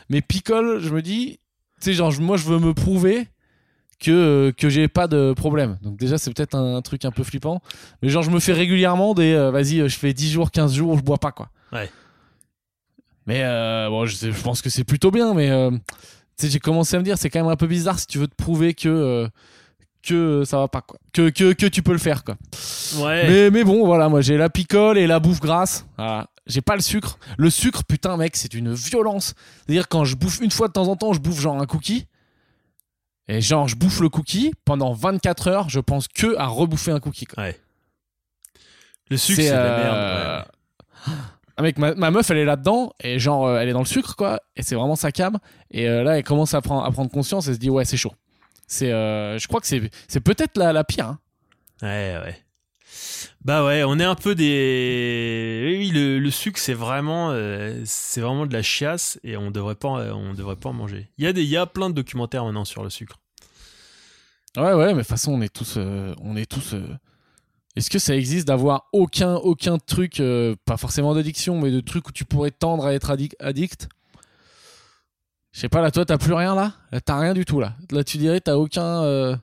[0.08, 1.38] Mais picole je me dis...
[1.80, 3.28] Tu sais genre moi je veux me prouver
[4.00, 5.78] que, euh, que j'ai pas de problème.
[5.82, 7.60] Donc déjà c'est peut-être un, truc un peu flippant.
[8.02, 9.34] Mais genre je me fais régulièrement des...
[9.34, 11.50] euh, Vas-y euh, je fais 10 jours, 15 jours je bois pas quoi.
[11.72, 11.90] Ouais.
[13.26, 15.50] Mais euh, bon je, je pense que c'est plutôt bien mais...
[15.50, 15.70] euh,
[16.42, 18.34] j'ai commencé à me dire c'est quand même un peu bizarre si tu veux te
[18.34, 18.88] prouver que...
[18.88, 19.28] euh,
[20.02, 20.98] que ça va pas quoi.
[21.14, 22.36] Que, que, que tu peux le faire quoi.
[22.98, 23.26] Ouais.
[23.26, 25.86] Mais, mais bon, voilà, moi j'ai la picole et la bouffe grasse.
[25.96, 26.26] Voilà.
[26.46, 27.18] J'ai pas le sucre.
[27.38, 29.32] Le sucre, putain, mec, c'est une violence.
[29.64, 32.06] C'est-à-dire, quand je bouffe une fois de temps en temps, je bouffe genre un cookie.
[33.28, 34.52] Et genre, je bouffe le cookie.
[34.66, 37.24] Pendant 24 heures, je pense que à rebouffer un cookie.
[37.24, 37.42] Quoi.
[37.44, 37.58] Ouais.
[39.08, 40.36] Le sucre, c'est de la euh,
[41.06, 41.16] merde.
[41.56, 42.92] Ah, mec, ma, ma meuf, elle est là-dedans.
[43.02, 44.40] Et genre, euh, elle est dans le sucre, quoi.
[44.56, 45.38] Et c'est vraiment sa cam.
[45.70, 47.96] Et euh, là, elle commence à, prendre- à prendre conscience et se dit, ouais, c'est
[47.96, 48.12] chaud.
[48.66, 51.06] C'est, euh, je crois que c'est, peut-être la, la pire.
[51.06, 51.18] hein.
[51.82, 52.40] Ouais, ouais.
[53.44, 55.76] Bah ouais, on est un peu des.
[55.78, 59.74] Oui, le, le sucre, c'est vraiment, euh, c'est vraiment de la chiasse et on devrait
[59.74, 61.10] pas, on devrait pas en manger.
[61.18, 63.16] Il y a des, il y a plein de documentaires maintenant sur le sucre.
[64.56, 65.74] Ouais, ouais, mais de toute façon, on est tous.
[65.76, 66.86] euh, on est tous euh,
[67.76, 72.08] Est-ce que ça existe d'avoir aucun, aucun truc, euh, pas forcément d'addiction, mais de trucs
[72.08, 73.88] où tu pourrais tendre à être addic- addict?
[75.52, 76.72] Je sais pas, là, toi, t'as plus rien là?
[76.92, 77.74] Là, T'as rien du tout là.
[77.90, 79.02] Là, tu dirais, t'as aucun.
[79.02, 79.36] euh,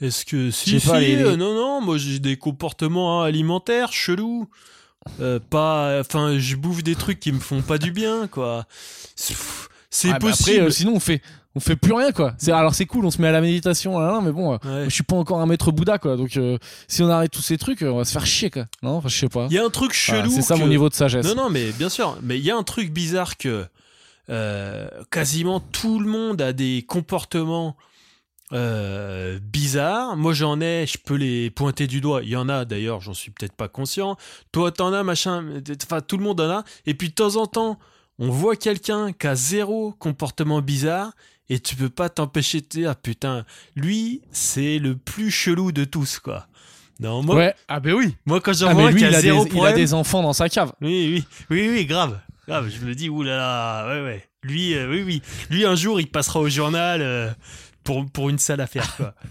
[0.00, 3.26] Est-ce que si, pas, si, les- les- euh, non, non, moi j'ai des comportements hein,
[3.26, 4.48] alimentaires chelous.
[5.20, 8.64] Euh, pas, enfin, je bouffe des trucs qui me font pas du bien, quoi.
[9.14, 9.34] C'est-
[10.08, 10.60] ah, bah possible.
[10.60, 11.22] Après, sinon, on fait,
[11.56, 12.34] on fait plus rien quoi.
[12.38, 14.58] C'est alors c'est cool, on se met à la méditation, là, là, mais bon, euh,
[14.64, 14.84] Ouais.
[14.84, 16.16] je suis pas encore un maître Bouddha quoi.
[16.16, 18.66] Donc euh, si on arrête tous ces trucs, euh, on va se faire chier quoi.
[18.82, 19.46] Non, enfin, je sais pas.
[19.50, 20.34] Il y a un truc Voilà, chelou.
[20.34, 21.26] c'est ça que- mon niveau de sagesse.
[21.26, 22.16] Non, non, mais bien sûr.
[22.22, 23.66] Mais il y a un truc bizarre que
[24.30, 27.76] euh, quasiment tout le monde a des comportements
[28.52, 30.16] euh, bizarres.
[30.16, 32.22] Moi, j'en ai, je peux les pointer du doigt.
[32.22, 34.16] Il y en a d'ailleurs, j'en suis peut-être pas conscient.
[34.52, 35.44] Toi, t'en as, machin.
[35.84, 36.64] Enfin, tout le monde en a.
[36.86, 37.78] Et puis, de temps en temps,
[38.18, 41.12] on voit quelqu'un qui a zéro comportement bizarre.
[41.50, 43.44] Et tu peux pas t'empêcher de dire, ah putain,
[43.76, 46.46] lui, c'est le plus chelou de tous, quoi.
[47.00, 48.14] Non, moi, Ouais, ah ben oui.
[48.24, 49.48] moi quand j'en Ah, vois mais un lui, qui il a a, des, zéro il
[49.48, 50.72] a problème, des enfants dans sa cave.
[50.80, 52.20] oui, oui, oui, oui, grave.
[52.46, 54.28] Grave, je me dis, oulala, ouais, ouais.
[54.42, 55.22] Lui, euh, oui, oui.
[55.50, 57.30] Lui, un jour, il passera au journal euh,
[57.82, 59.14] pour, pour une sale affaire, quoi.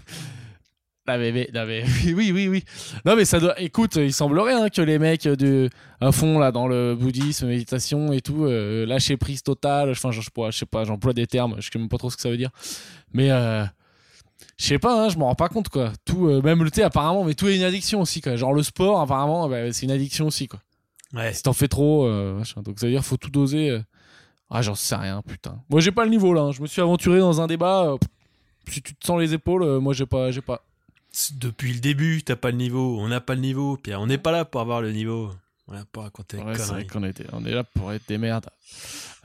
[2.04, 2.64] Oui, oui, oui.
[3.04, 3.60] Non mais ça doit.
[3.60, 5.68] Écoute, il semblerait hein, que les mecs de
[6.00, 9.90] à fond là dans le bouddhisme, méditation et tout, euh, lâcher prise totale.
[9.90, 12.16] Enfin, je, je, je sais pas, j'emploie des termes, je sais même pas trop ce
[12.16, 12.50] que ça veut dire.
[13.12, 13.64] Mais euh,
[14.58, 15.92] je sais pas, hein, je m'en rends pas compte quoi.
[16.04, 18.36] Tout, euh, même le thé apparemment, mais tout est une addiction aussi quoi.
[18.36, 20.60] Genre le sport apparemment, bah, c'est une addiction aussi quoi.
[21.12, 21.32] Ouais.
[21.32, 22.62] Si t'en fais trop, euh, machin.
[22.62, 23.70] donc ça veut dire faut tout doser.
[23.70, 23.80] euh.
[24.50, 25.60] Ah j'en sais rien, putain.
[25.70, 26.42] Moi j'ai pas le niveau là.
[26.42, 26.52] hein.
[26.52, 27.84] Je me suis aventuré dans un débat.
[27.92, 27.96] euh,
[28.68, 30.62] si tu te sens les épaules, euh, moi j'ai pas, j'ai pas.
[31.34, 34.00] Depuis le début, t'as pas le niveau, on n'a pas le niveau, Pierre.
[34.00, 35.30] On n'est pas là pour avoir le niveau.
[35.68, 38.06] On n'a pas raconter des Ouais, c'est vrai qu'on était, on est là pour être
[38.08, 38.46] des merdes.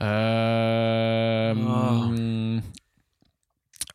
[0.00, 1.90] Euh, Ah.
[2.06, 2.60] hum,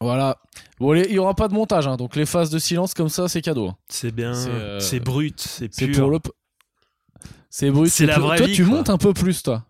[0.01, 0.37] Voilà.
[0.79, 3.27] Bon, il y aura pas de montage, hein, donc les phases de silence comme ça,
[3.29, 3.69] c'est cadeau.
[3.69, 3.77] hein.
[3.87, 6.01] C'est bien, C'est, euh, brut, c'est C'est pur.
[6.01, 6.19] pour le.
[6.19, 6.29] p-
[7.49, 7.89] C'est brut.
[7.89, 8.25] C'est la pur.
[8.27, 8.75] vraie Toi, vie, tu quoi.
[8.75, 9.63] montes un peu plus, toi.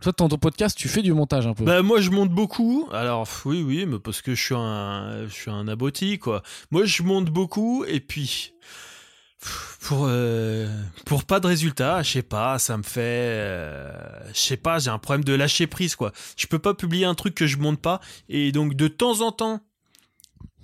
[0.00, 1.64] Toi, dans ton podcast, tu fais du montage un peu.
[1.64, 2.88] Bah moi je monte beaucoup.
[2.92, 6.42] Alors oui oui, mais parce que je suis un je quoi.
[6.70, 8.52] Moi je monte beaucoup et puis
[9.92, 10.68] euh,
[11.04, 13.92] pour pas de résultat, je sais pas, ça me fait euh,
[14.32, 16.12] je sais pas, j'ai un problème de lâcher prise quoi.
[16.36, 19.32] Je peux pas publier un truc que je monte pas et donc de temps en
[19.32, 19.60] temps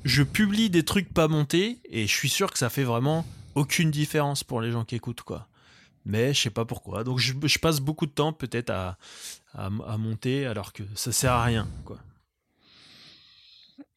[0.05, 3.91] je publie des trucs pas montés et je suis sûr que ça fait vraiment aucune
[3.91, 5.47] différence pour les gens qui écoutent quoi.
[6.05, 7.05] Mais je sais pas pourquoi.
[7.05, 8.97] Donc je, passe beaucoup de temps peut-être à,
[9.99, 11.99] monter alors que ça sert à rien quoi.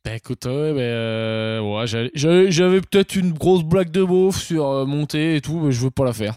[0.04, 4.68] Bah écoute, ouais, euh, ouais, j'avais- j'avais j'avais peut-être une grosse blague de beauf sur
[4.68, 6.36] euh, monter et tout, mais je veux pas la faire.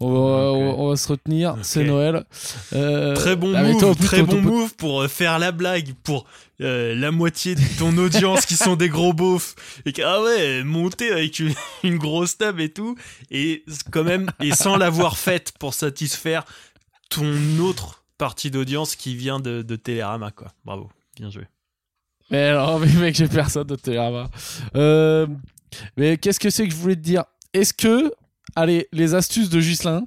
[0.00, 0.18] On va,
[0.50, 0.56] Ok.
[0.58, 2.24] on va- on va se retenir, c'est Noël.
[2.72, 5.08] Euh, Très bon ah, move, toi, en plus, très ton- bon ton- move pour euh,
[5.08, 6.26] faire la blague pour
[6.60, 9.54] euh, la moitié de ton audience qui sont des gros beaufs
[9.86, 11.54] et que, ah ouais monter avec une,
[11.84, 12.96] une grosse table et tout
[13.30, 16.44] et quand même et sans l'avoir faite pour satisfaire
[17.10, 20.48] ton autre partie d'audience qui vient de, de Télérama quoi.
[20.64, 21.46] Bravo, bien joué.
[22.30, 24.28] Mais alors, mais mec, j'ai personne de Télérama.
[24.76, 25.26] Euh,
[25.96, 27.24] mais qu'est-ce que c'est que je voulais te dire?
[27.52, 28.12] Est-ce que,
[28.56, 30.04] allez, les astuces de Gislin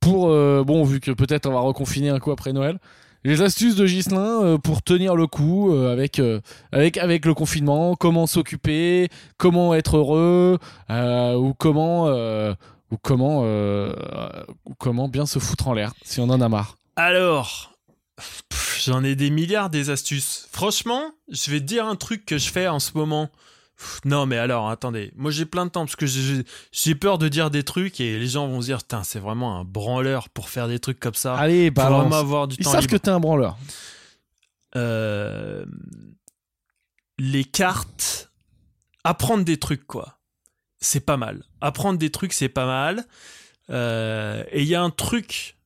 [0.00, 2.78] pour, euh, bon, vu que peut-être on va reconfiner un coup après Noël,
[3.24, 6.20] les astuces de Gislin euh, pour tenir le coup euh, avec,
[6.72, 15.08] avec, avec le confinement, comment s'occuper, comment être heureux, ou comment, ou comment, ou comment
[15.08, 16.76] bien se foutre en l'air si on en a marre.
[16.96, 17.72] Alors,
[18.80, 20.48] j'en ai des milliards des astuces.
[20.52, 23.30] Franchement, je vais te dire un truc que je fais en ce moment.
[24.04, 25.12] Non, mais alors, attendez.
[25.16, 28.26] Moi, j'ai plein de temps parce que j'ai peur de dire des trucs et les
[28.26, 31.36] gens vont se dire, putain, c'est vraiment un branleur pour faire des trucs comme ça.
[31.36, 32.00] Allez, balance.
[32.02, 33.02] vraiment avoir du Ils temps savent que libre.
[33.02, 33.56] t'es un branleur.
[34.76, 35.64] Euh,
[37.18, 38.30] les cartes,
[39.04, 40.18] apprendre des trucs, quoi.
[40.80, 41.44] C'est pas mal.
[41.60, 43.04] Apprendre des trucs, c'est pas mal.
[43.70, 45.56] Euh, et il y a un truc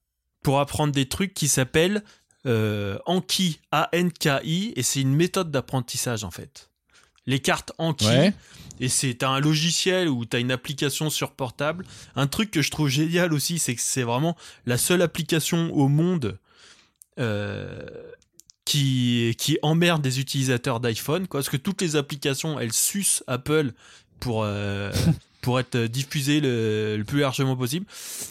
[0.42, 2.03] pour apprendre des trucs qui s'appelle
[2.46, 6.70] euh, Anki, A-N-K-I, et c'est une méthode d'apprentissage, en fait.
[7.27, 8.35] Les cartes Anki, Ouais.
[8.81, 11.85] et c'est un logiciel ou t'as une application sur portable.
[12.17, 15.87] Un truc que je trouve génial aussi, c'est que c'est vraiment la seule application au
[15.89, 16.39] monde
[17.21, 17.87] euh,
[18.65, 21.27] qui, qui emmerde des utilisateurs d'iPhone.
[21.29, 23.73] Parce que toutes les applications, elles sucent Apple
[24.21, 24.93] pour, euh,
[25.43, 27.87] pour être diffusées le, le plus largement possible.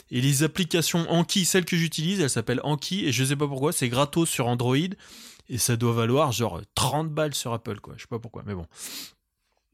[0.09, 3.71] Et les applications Anki, celles que j'utilise, elles s'appellent Anki, et je sais pas pourquoi,
[3.71, 4.77] c'est gratos sur Android.
[5.53, 7.93] Et ça doit valoir genre 30 balles sur Apple, quoi.
[7.97, 8.65] Je sais pas pourquoi, mais bon.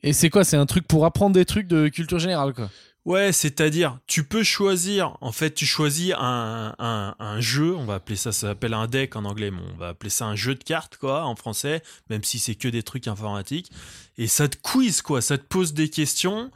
[0.02, 2.70] Et c'est quoi C'est un truc pour apprendre des trucs de culture générale, quoi?
[3.06, 7.94] Ouais, c'est-à-dire, tu peux choisir, en fait, tu choisis un, un, un jeu, on va
[7.96, 10.56] appeler ça, ça s'appelle un deck en anglais, mais on va appeler ça un jeu
[10.56, 13.72] de cartes, quoi, en français, même si c'est que des trucs informatiques.
[14.18, 16.52] Et ça te quiz, quoi, ça te pose des questions.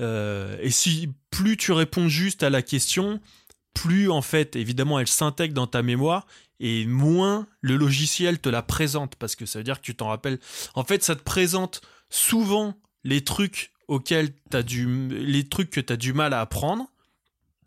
[0.00, 3.20] euh, et si plus tu réponds juste à la question,
[3.74, 6.26] plus, en fait, évidemment, elle s'intègre dans ta mémoire,
[6.60, 10.08] et moins le logiciel te la présente, parce que ça veut dire que tu t'en
[10.08, 10.38] rappelles.
[10.74, 15.96] En fait, ça te présente souvent les trucs auxquels t'as les trucs que tu as
[15.96, 16.91] du mal à apprendre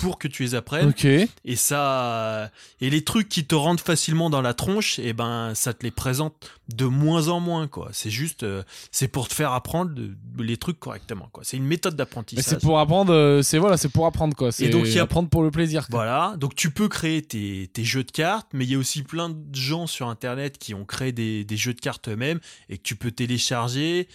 [0.05, 0.89] pour que tu les apprennes.
[0.89, 1.03] Ok.
[1.05, 5.73] Et ça, et les trucs qui te rentrent facilement dans la tronche, et ben, ça
[5.73, 7.89] te les présente de moins en moins, quoi.
[7.91, 9.91] C'est juste, euh, c'est pour te faire apprendre
[10.37, 11.43] les trucs correctement, quoi.
[11.43, 12.45] C'est une méthode d'apprentissage.
[12.45, 14.51] c'est pour apprendre, euh, c'est voilà, c'est pour apprendre quoi.
[14.51, 15.87] C'est donc, il y a- apprendre pour le plaisir.
[15.87, 15.97] quoi.
[15.99, 19.01] Voilà, donc tu peux créer tes, tes jeux de cartes, mais il y a aussi
[19.01, 22.39] plein de gens sur Internet qui ont créé des, des jeux de cartes eux-mêmes
[22.69, 24.07] et que tu peux télécharger.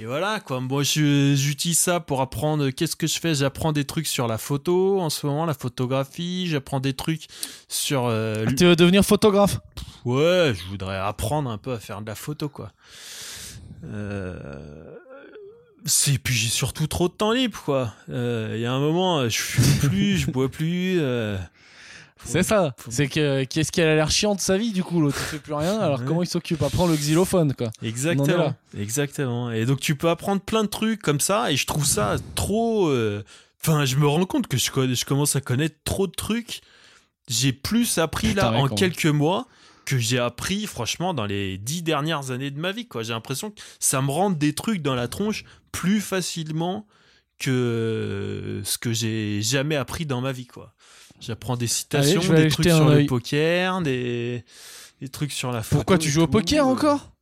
[0.00, 0.60] Et voilà, quoi.
[0.60, 2.70] Moi, j'utilise ça pour apprendre.
[2.70, 6.46] Qu'est-ce que je fais J'apprends des trucs sur la photo en ce moment, la photographie.
[6.46, 7.26] J'apprends des trucs
[7.68, 8.06] sur.
[8.06, 9.58] euh, Ah, tu veux devenir photographe?
[10.04, 12.70] Ouais, je voudrais apprendre un peu à faire de la photo, quoi.
[13.84, 14.94] Euh...
[15.84, 17.92] C'est puis j'ai surtout trop de temps libre, quoi.
[18.10, 20.98] Euh, Il y a un moment, je fume plus, je bois plus.
[21.00, 21.36] euh,
[22.24, 22.74] C'est ça.
[22.88, 25.38] C'est que qu'est-ce qu'elle a l'air chiant de sa vie du coup l'autre il fait
[25.38, 26.62] plus rien alors comment il s'occupe?
[26.62, 27.70] Apprends le xylophone quoi.
[27.82, 28.54] Exactement.
[28.76, 29.50] Exactement.
[29.50, 32.88] Et donc tu peux apprendre plein de trucs comme ça, et je trouve ça trop.
[32.88, 33.22] euh,
[33.60, 36.60] Enfin, je me rends compte que je, je commence à connaître trop de trucs.
[37.28, 38.74] J'ai plus appris Putain, là en même.
[38.76, 39.48] quelques mois
[39.84, 42.86] que j'ai appris franchement dans les dix dernières années de ma vie.
[42.86, 46.86] Quoi, j'ai l'impression que ça me rentre des trucs dans la tronche plus facilement
[47.38, 50.46] que ce que j'ai jamais appris dans ma vie.
[50.46, 50.72] Quoi,
[51.20, 54.44] j'apprends des citations, Allez, des trucs sur le poker, des
[55.00, 55.76] des trucs sur la photo.
[55.76, 57.12] Pourquoi tu joues au poker encore?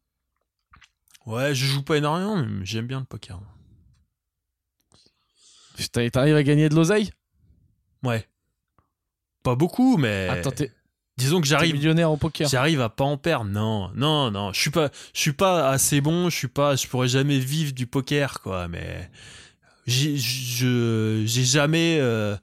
[1.26, 3.40] Ouais, je joue pas énormément, mais j'aime bien le poker.
[5.76, 7.10] Putain, t'arrives à gagner de l'oseille?
[8.02, 8.26] Ouais.
[9.42, 10.72] Pas beaucoup, mais Attends, t'es
[11.18, 12.48] disons que j'arrive millionnaire au poker.
[12.48, 13.50] j'arrive à pas en perdre.
[13.50, 16.86] Non, non, non, je suis pas je suis pas assez bon, je suis pas je
[16.86, 19.10] pourrais jamais vivre du poker quoi, mais
[19.86, 22.36] j'ai je j'ai jamais euh,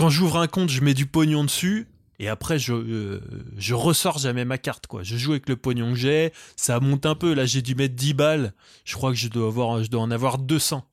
[0.00, 1.86] quand j'ouvre un compte, je mets du pognon dessus
[2.18, 3.20] et après je euh,
[3.58, 5.02] je ressors jamais ma carte quoi.
[5.02, 7.94] Je joue avec le pognon que j'ai, ça monte un peu là, j'ai dû mettre
[7.94, 8.54] 10 balles.
[8.84, 10.84] Je crois que je dois avoir je dois en avoir 200.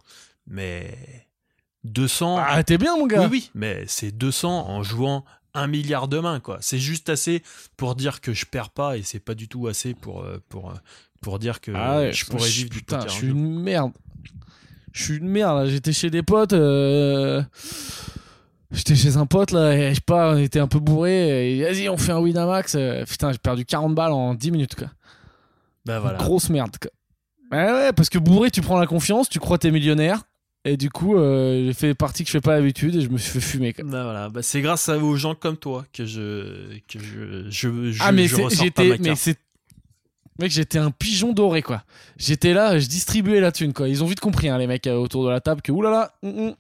[0.48, 0.98] Mais
[1.86, 3.22] 200 Ah, t'es bien mon gars.
[3.24, 6.58] oui, oui, mais c'est 200 en jouant un milliard de mains, quoi.
[6.62, 7.42] C'est juste assez
[7.78, 10.70] pour dire que je perds pas et c'est pas du tout assez pour, euh, pour,
[10.72, 10.76] euh,
[11.22, 13.92] pour dire que Ah ouais, je pourrais vivre du putain, je suis une merde.
[14.92, 15.58] Je suis une merde.
[15.58, 15.68] là.
[15.70, 16.54] J'étais chez des potes.
[16.54, 17.42] euh,
[18.72, 21.58] J'étais chez un pote là, et je sais pas, on était un peu bourré.
[21.58, 22.76] Et vas-y, on fait un Winamax.
[22.76, 24.88] euh, Putain, j'ai perdu 40 balles en 10 minutes quoi.
[25.86, 26.18] Bah voilà.
[26.18, 26.92] Grosse merde quoi.
[27.50, 30.24] Ouais, ouais, parce que bourré, tu prends la confiance, tu crois t'es millionnaire.
[30.66, 33.18] Et du coup, euh, j'ai fait partie que je fais pas d'habitude et je me
[33.18, 33.72] suis fait fumer.
[33.72, 33.86] Quoi.
[33.86, 34.28] Bah voilà.
[34.28, 38.12] Bah, c'est grâce à aux gens comme toi que je que je je, je ah
[38.12, 39.38] mais j'étais, mais c'est,
[40.40, 41.84] mec, j'étais un pigeon doré quoi.
[42.18, 43.88] J'étais là, je distribuais la thune quoi.
[43.88, 46.38] Ils ont vite compris hein, les mecs euh, autour de la table que oulala, hum,
[46.38, 46.56] hum,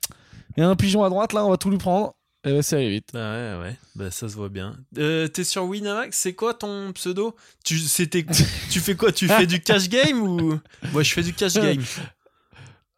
[0.57, 2.13] il y a un pigeon à droite là, on va tout lui prendre.
[2.45, 3.09] Et bah c'est vite.
[3.13, 4.75] Bah ouais, ouais, bah ça se voit bien.
[4.97, 7.35] Euh, T'es sur Winamax, c'est quoi ton pseudo?
[7.65, 8.25] Tu, c'était,
[8.71, 9.11] tu fais quoi?
[9.11, 10.59] Tu fais du cash game ou?
[10.93, 11.81] Moi je fais du cash game.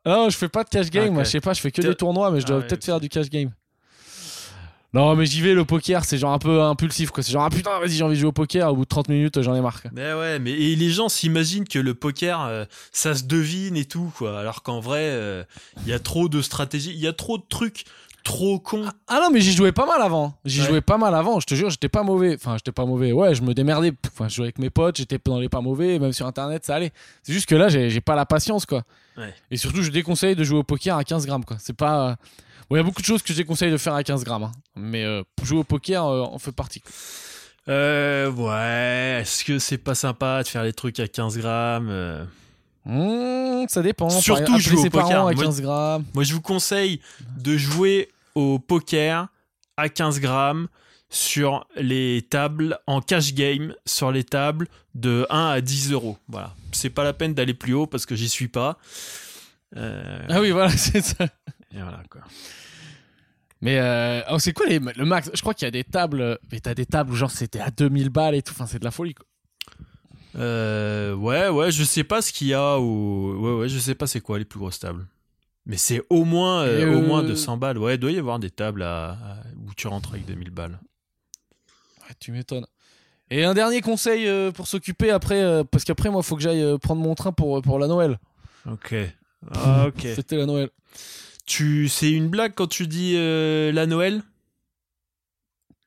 [0.06, 1.13] Ah non, je fais pas de cash game, Ok.
[1.13, 3.00] moi je sais pas, je fais que des tournois, mais je dois Ah peut-être faire
[3.00, 3.52] du cash game.
[4.93, 7.21] Non, mais j'y vais, le poker, c'est genre un peu impulsif quoi.
[7.21, 9.10] C'est genre, ah putain, vas-y, j'ai envie de jouer au poker, au bout de 30
[9.10, 9.82] minutes, j'en ai marre.
[9.93, 13.86] Mais ouais, mais et les gens s'imaginent que le poker, euh, ça se devine et
[13.86, 14.39] tout, quoi.
[14.39, 15.43] Alors qu'en vrai, euh,
[15.84, 17.84] il y a trop de stratégies, il y a trop de trucs
[18.23, 18.86] trop cons.
[19.08, 20.34] Ah non, mais j'y jouais pas mal avant.
[20.43, 20.67] J'y Ouais.
[20.67, 22.36] jouais pas mal avant, je te jure, j'étais pas mauvais.
[22.36, 23.12] Enfin, j'étais pas mauvais.
[23.12, 23.93] Ouais, je me démerdais.
[24.12, 26.75] Enfin, je jouais avec mes potes, j'étais dans les pas mauvais, même sur internet, ça
[26.75, 26.91] allait.
[27.23, 28.84] C'est juste que là, j'ai pas la patience, quoi.
[29.17, 29.34] Ouais.
[29.52, 31.58] Et surtout, je déconseille de jouer au poker à 15 grammes, quoi.
[31.60, 32.17] C'est pas.
[32.72, 34.44] Il y a beaucoup de choses que je déconseille de faire à 15 grammes.
[34.44, 34.52] hein.
[34.76, 36.82] Mais euh, jouer au poker euh, en fait partie.
[37.68, 42.26] Euh, ouais, est-ce que c'est pas sympa de faire les trucs à 15 grammes euh?
[42.86, 44.10] Mmh, ça dépend.
[44.10, 45.28] Surtout jouer au poker.
[45.28, 46.06] à Moi- 15 grammes.
[46.14, 47.02] Moi, je vous conseille
[47.38, 49.28] de jouer au poker
[49.78, 50.68] à 15 grammes
[51.12, 56.18] sur les tables en cash game, sur les tables de 1 à 10 euros.
[56.28, 56.56] Voilà.
[56.72, 58.78] C'est pas la peine d'aller plus haut parce que j'y suis pas.
[59.76, 61.28] Euh, Ah oui, voilà, c'est ça.
[61.74, 62.22] Et voilà, quoi.
[63.62, 65.30] Mais euh, oh, c'est quoi les, le max?
[65.34, 66.40] Je crois qu'il y a des tables.
[66.52, 68.54] Mais t'as des tables où genre c'était à 2000 balles et tout.
[68.54, 69.26] Enfin, c'est de la folie, quoi.
[70.36, 73.36] Euh, ouais, ouais, je sais pas ce qu'il y a au.
[73.38, 75.06] Ouais, ouais, je sais pas c'est quoi les plus grosses tables.
[75.66, 77.78] Mais c'est au moins, euh, au moins 200 balles.
[77.78, 79.18] Ouais, il doit y avoir des tables à, à-
[79.68, 80.80] où tu rentres avec 2000 balles.
[82.02, 82.66] Ouais, tu m'étonnes.
[83.30, 87.14] Et un dernier conseil pour s'occuper après, parce qu'après moi, faut que j'aille prendre mon
[87.14, 88.17] train pour, pour la Noël.
[88.72, 88.96] Ok.
[89.54, 90.02] Ah, ok.
[90.15, 90.70] C'était la Noël.
[91.50, 94.21] Tu, c'est une blague quand tu dis euh, la Noël?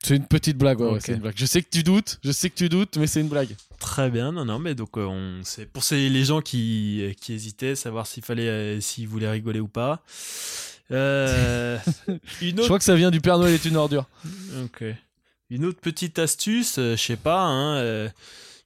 [0.02, 1.02] C'est une petite blague, ouais, ouais, Ok.
[1.06, 1.34] c'est une blague.
[1.36, 3.54] Je sais que tu doutes, je sais que tu doutes, mais c'est une blague.
[3.78, 7.12] Très bien, non, non, mais donc euh, on, c'est pour ces, les gens qui, euh,
[7.12, 10.02] qui hésitaient, savoir s'il fallait, euh, s'ils voulaient rigoler ou pas.
[10.90, 14.06] Euh, une Je autre crois que ça vient du Père Noël est une ordure.
[14.64, 14.82] Ok.
[15.50, 18.08] Une autre petite astuce, euh, je sais pas, hein, euh,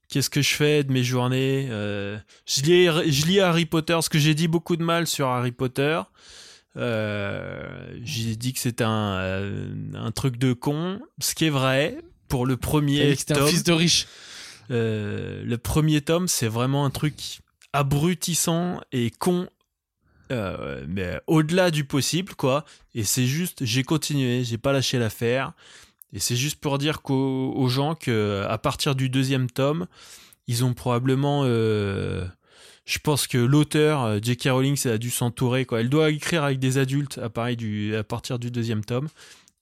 [0.08, 2.16] qu'est-ce que je fais de mes journées euh,
[2.46, 5.52] je, lis, je lis Harry Potter, parce que j'ai dit beaucoup de mal sur Harry
[5.52, 6.00] Potter.
[6.76, 11.98] Euh, J'ai dit que c'était un, euh, un truc de con, ce qui est vrai
[12.28, 13.48] pour le premier C'était un tome.
[13.48, 14.06] fils de riche.
[14.70, 17.40] Euh, le premier tome, c'est vraiment un truc
[17.72, 19.48] abrutissant et con,
[20.30, 22.64] mais au-delà du possible, quoi.
[22.94, 25.52] Et c'est juste, j'ai continué, j'ai pas lâché l'affaire.
[26.12, 29.86] Et c'est juste pour dire aux gens que à partir du deuxième tome,
[30.46, 31.44] ils ont probablement,
[32.86, 34.48] je pense que l'auteur euh, J.K.
[34.50, 35.80] Rowling, ça a dû s'entourer, quoi.
[35.80, 39.08] Elle doit écrire avec des adultes à, pareil, du, à partir du deuxième tome.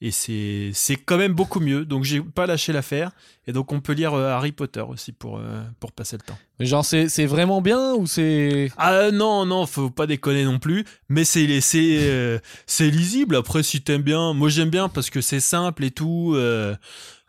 [0.01, 1.87] Et c'est c'est quand même beaucoup mieux.
[1.87, 3.13] Donc j'ai pas lâché l'affaire.
[3.47, 6.37] Et donc on peut lire euh, Harry Potter aussi pour, euh, pour passer le temps.
[6.59, 8.71] Mais genre, c'est c'est vraiment bien ou c'est.
[8.77, 10.85] Ah non, non, faut pas déconner non plus.
[11.09, 13.37] Mais c'est c'est euh, c'est lisible.
[13.37, 16.37] Après, si t'aimes bien, moi j'aime bien parce que c'est simple et tout.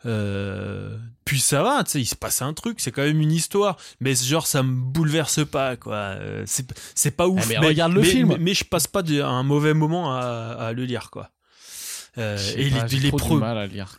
[0.06, 2.80] Euh, puis ça va, tu sais, il se passe un truc.
[2.80, 3.76] C'est quand même une histoire.
[4.00, 5.94] Mais genre, ça me bouleverse pas, quoi.
[5.96, 7.42] Euh, c'est pas ouf.
[7.42, 8.36] Ah, mais regarde le film.
[8.38, 10.20] Mais, je passe pas de- un mauvais moment à,
[10.58, 11.30] à le lire, quoi.
[12.18, 13.96] Euh, et pas, les, j'ai les trop pro- du mal à lire.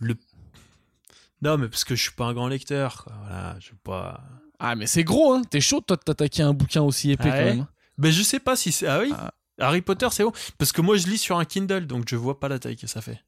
[1.42, 3.04] Non, mais parce que je suis pas un grand lecteur.
[3.04, 3.14] Quoi.
[3.28, 4.22] Voilà, je pas.
[4.60, 5.42] Ah, mais c'est gros, hein.
[5.50, 7.68] T'es chaud, toi, de t'attaquer à un bouquin aussi épais Ah quand ouais même.
[8.00, 8.88] Ben je sais pas si c'est.
[8.88, 9.12] Ah oui.
[9.16, 9.32] Ah.
[9.60, 10.32] Harry Potter, c'est bon.
[10.58, 12.88] Parce que moi, je lis sur un Kindle, donc je vois pas la taille que
[12.88, 13.20] ça fait.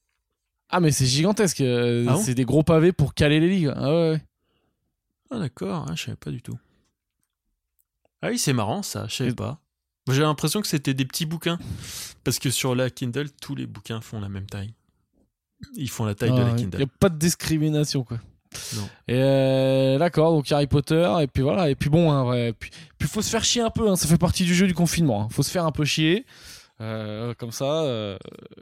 [0.69, 1.61] Ah, mais c'est gigantesque.
[1.61, 3.73] euh, Ah bon c'est des gros pavés pour caler les livres.
[3.75, 4.23] Ah ouais, ouais.
[5.31, 6.57] Ah d'accord, hein, je savais pas du tout.
[8.21, 9.59] Ah oui, c'est marrant ça, je savais Et- pas.
[10.11, 11.59] J'ai l'impression que c'était des petits bouquins.
[12.23, 14.73] Parce que sur la Kindle, tous les bouquins font la même taille.
[15.75, 16.81] Ils font la taille de la Il n'y Kindle.
[16.81, 18.17] a pas de discrimination, quoi.
[18.75, 18.89] Non.
[19.07, 22.71] Et euh, d'accord, donc Harry Potter, et puis voilà, et puis bon, hein, ouais, puis,
[22.97, 25.25] puis faut se faire chier un peu, hein, ça fait partie du jeu du confinement,
[25.25, 26.25] hein, faut se faire un peu chier,
[26.81, 28.17] euh, comme ça, euh,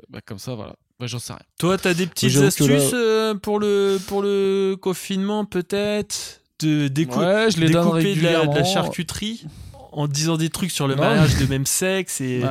[0.09, 1.41] bah, comme ça, voilà, bah, j'en sais rien.
[1.59, 6.41] Toi, t'as des petites là- astuces euh, pour, le, pour le confinement, peut-être?
[6.59, 8.53] De décou- Ouais, je les donne découper de la, régulièrement.
[8.53, 9.45] de la charcuterie
[9.91, 11.01] en disant des trucs sur le Non.
[11.03, 12.49] mariage de même sexe et, Ouais.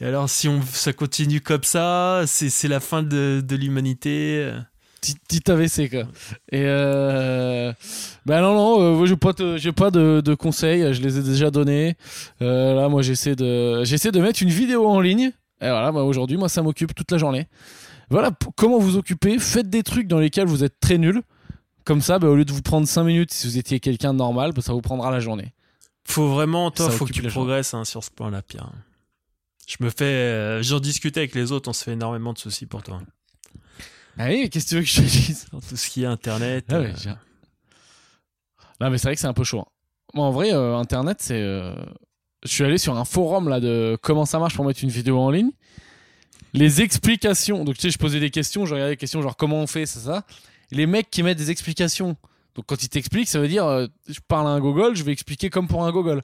[0.00, 4.50] et alors si on ça continue comme ça c'est c'est la fin de, de l'humanité
[5.28, 6.04] Petit, AVC, quoi.
[6.50, 7.70] Et euh,
[8.24, 11.22] bah non, non, euh, j'ai pas, de, j'ai pas de, de conseils, je les ai
[11.22, 11.94] déjà donnés.
[12.40, 15.32] Euh, là, moi, j'essaie de, j'essaie de mettre une vidéo en ligne.
[15.64, 17.48] Et voilà, bah, aujourd'hui, moi, ça m'occupe toute la journée.
[18.10, 21.22] Voilà, comment vous occuper Faites des trucs dans lesquels vous êtes très nul.
[21.84, 24.18] Comme ça, bah, au lieu de vous prendre 5 minutes si vous étiez quelqu'un de
[24.18, 25.52] normal, bah, ça vous prendra la journée.
[26.06, 28.70] faut vraiment toi Ça faut que tu progresses hein, sur ce point là Pierre
[29.66, 32.66] je me fais euh, j'en discutais avec les autres on se fait énormément de soucis
[32.66, 33.00] pour toi
[34.18, 35.46] Ah oui, mais qu'est-ce que tu veux que je te dise?
[35.50, 36.92] Tout ce qui est internet Ah euh,
[38.80, 39.60] Non, mais c'est vrai que c'est un peu chaud.
[39.60, 39.70] hein.
[40.12, 41.40] Moi, en vrai, euh, Internet, c'est.
[42.44, 45.18] Je suis allé sur un forum là de comment ça marche pour mettre une vidéo
[45.18, 45.50] en ligne.
[46.52, 47.64] Les explications.
[47.64, 49.86] Donc, tu sais, je posais des questions, je regardais des questions genre comment on fait,
[49.86, 50.24] c'est ça.
[50.70, 52.16] Les mecs qui mettent des explications.
[52.54, 55.12] Donc, quand ils t'expliquent, ça veut dire euh, je parle à un Google, je vais
[55.12, 56.22] expliquer comme pour un Google.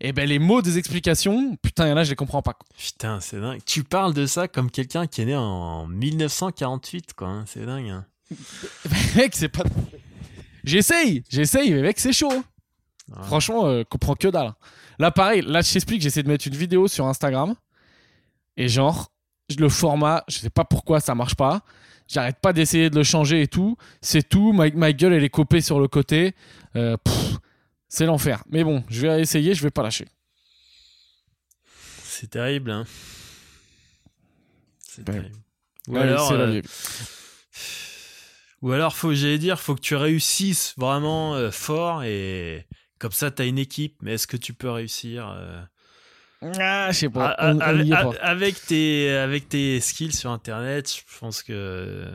[0.00, 2.54] Et ben, les mots des explications, putain, il y en a, je les comprends pas.
[2.54, 2.66] quoi.
[2.76, 7.28] putain c'est dingue tu parles de ça comme quelqu'un qui est né en 1948 quoi
[7.28, 8.04] hein, c'est dingue hein.
[9.16, 9.62] mec, c'est pas.
[10.64, 12.32] J'essaye, j'essaye, mais mec, c'est chaud.
[12.32, 12.44] hein.
[13.10, 13.24] Ouais.
[13.24, 14.54] Franchement, euh, comprends que dalle.
[14.98, 17.54] Là, pareil, là, je t'explique, j'essaie de mettre une vidéo sur Instagram.
[18.56, 19.10] Et genre,
[19.58, 21.62] le format, je sais pas pourquoi ça marche pas.
[22.08, 23.76] J'arrête pas d'essayer de le changer et tout.
[24.00, 24.52] C'est tout.
[24.52, 26.34] Ma, ma gueule, elle est copée sur le côté.
[26.76, 26.96] Euh,
[27.88, 28.42] c'est l'enfer.
[28.50, 30.06] Mais bon, je vais essayer, je vais pas lâcher.
[32.04, 32.84] c'est terrible hein.
[34.78, 35.14] c'est Ouais.
[35.16, 35.36] terrible
[35.88, 36.62] ou Ouais, alors c'est la euh.
[38.62, 42.66] Ou alors, faut, j'allais dire, faut que tu réussisses vraiment euh, fort et
[43.02, 43.96] comme ça, t'as une équipe.
[44.00, 45.60] Mais est-ce que tu peux réussir euh,
[46.60, 47.34] Ah, je sais pas.
[47.40, 52.08] on- on avec tes avec tes skills sur Internet Je pense que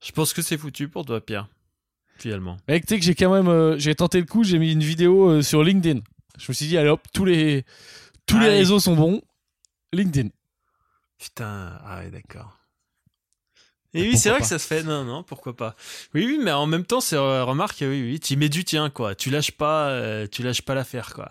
[0.00, 1.48] je pense que c'est foutu pour toi, Pierre.
[2.18, 2.56] Finalement.
[2.68, 4.82] Mec, tu sais que j'ai quand même euh, j'ai tenté le coup, j'ai mis une
[4.84, 6.00] vidéo euh, sur LinkedIn.
[6.38, 7.64] Je me suis dit allez hop, tous les
[8.26, 9.20] tous les réseaux sont bons.
[9.92, 10.28] LinkedIn.
[11.18, 12.56] Putain, ah ouais, d'accord.
[13.94, 14.82] Et oui, c'est vrai pas que ça se fait.
[14.82, 15.74] Non, non, pourquoi pas.
[16.14, 18.90] Oui, oui, mais en même temps, c'est euh, remarque, oui, oui, tu mets du tien,
[18.90, 19.14] quoi.
[19.14, 21.30] Tu lâches pas, euh, tu lâches pas l'affaire, quoi.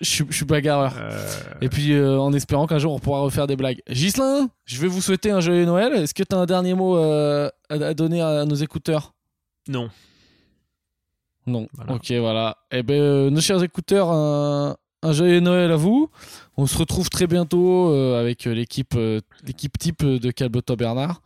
[0.00, 0.94] Je suis- je suis bagarreur.
[1.60, 3.80] Et puis euh, en espérant qu'un jour on pourra refaire des blagues.
[3.88, 5.92] Gislin, je vais vous souhaiter un joyeux Noël.
[5.94, 9.12] Est-ce que tu as un dernier mot euh, à, à donner à nos écouteurs?
[9.68, 9.90] Non.
[11.46, 11.68] Non.
[11.74, 11.92] Voilà.
[11.94, 12.56] Ok, voilà.
[12.72, 16.10] Eh ben, euh, nos chers écouteurs, un, un joyeux Noël à vous.
[16.56, 21.22] On se retrouve très bientôt euh, avec euh, l'équipe euh, l'équipe type de Calbota Bernard.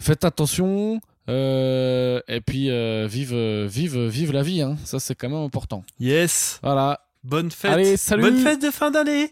[0.00, 1.00] Faites attention.
[1.28, 4.62] euh, et puis euh, vive, euh, vive, vive la vie.
[4.62, 4.76] hein.
[4.84, 5.84] Ça, c'est quand même important.
[6.00, 6.58] Yes.
[6.62, 7.00] Voilà.
[7.22, 7.70] Bonne fête.
[7.70, 8.22] Allez, salut.
[8.22, 9.30] Bonne fête de fin d'année.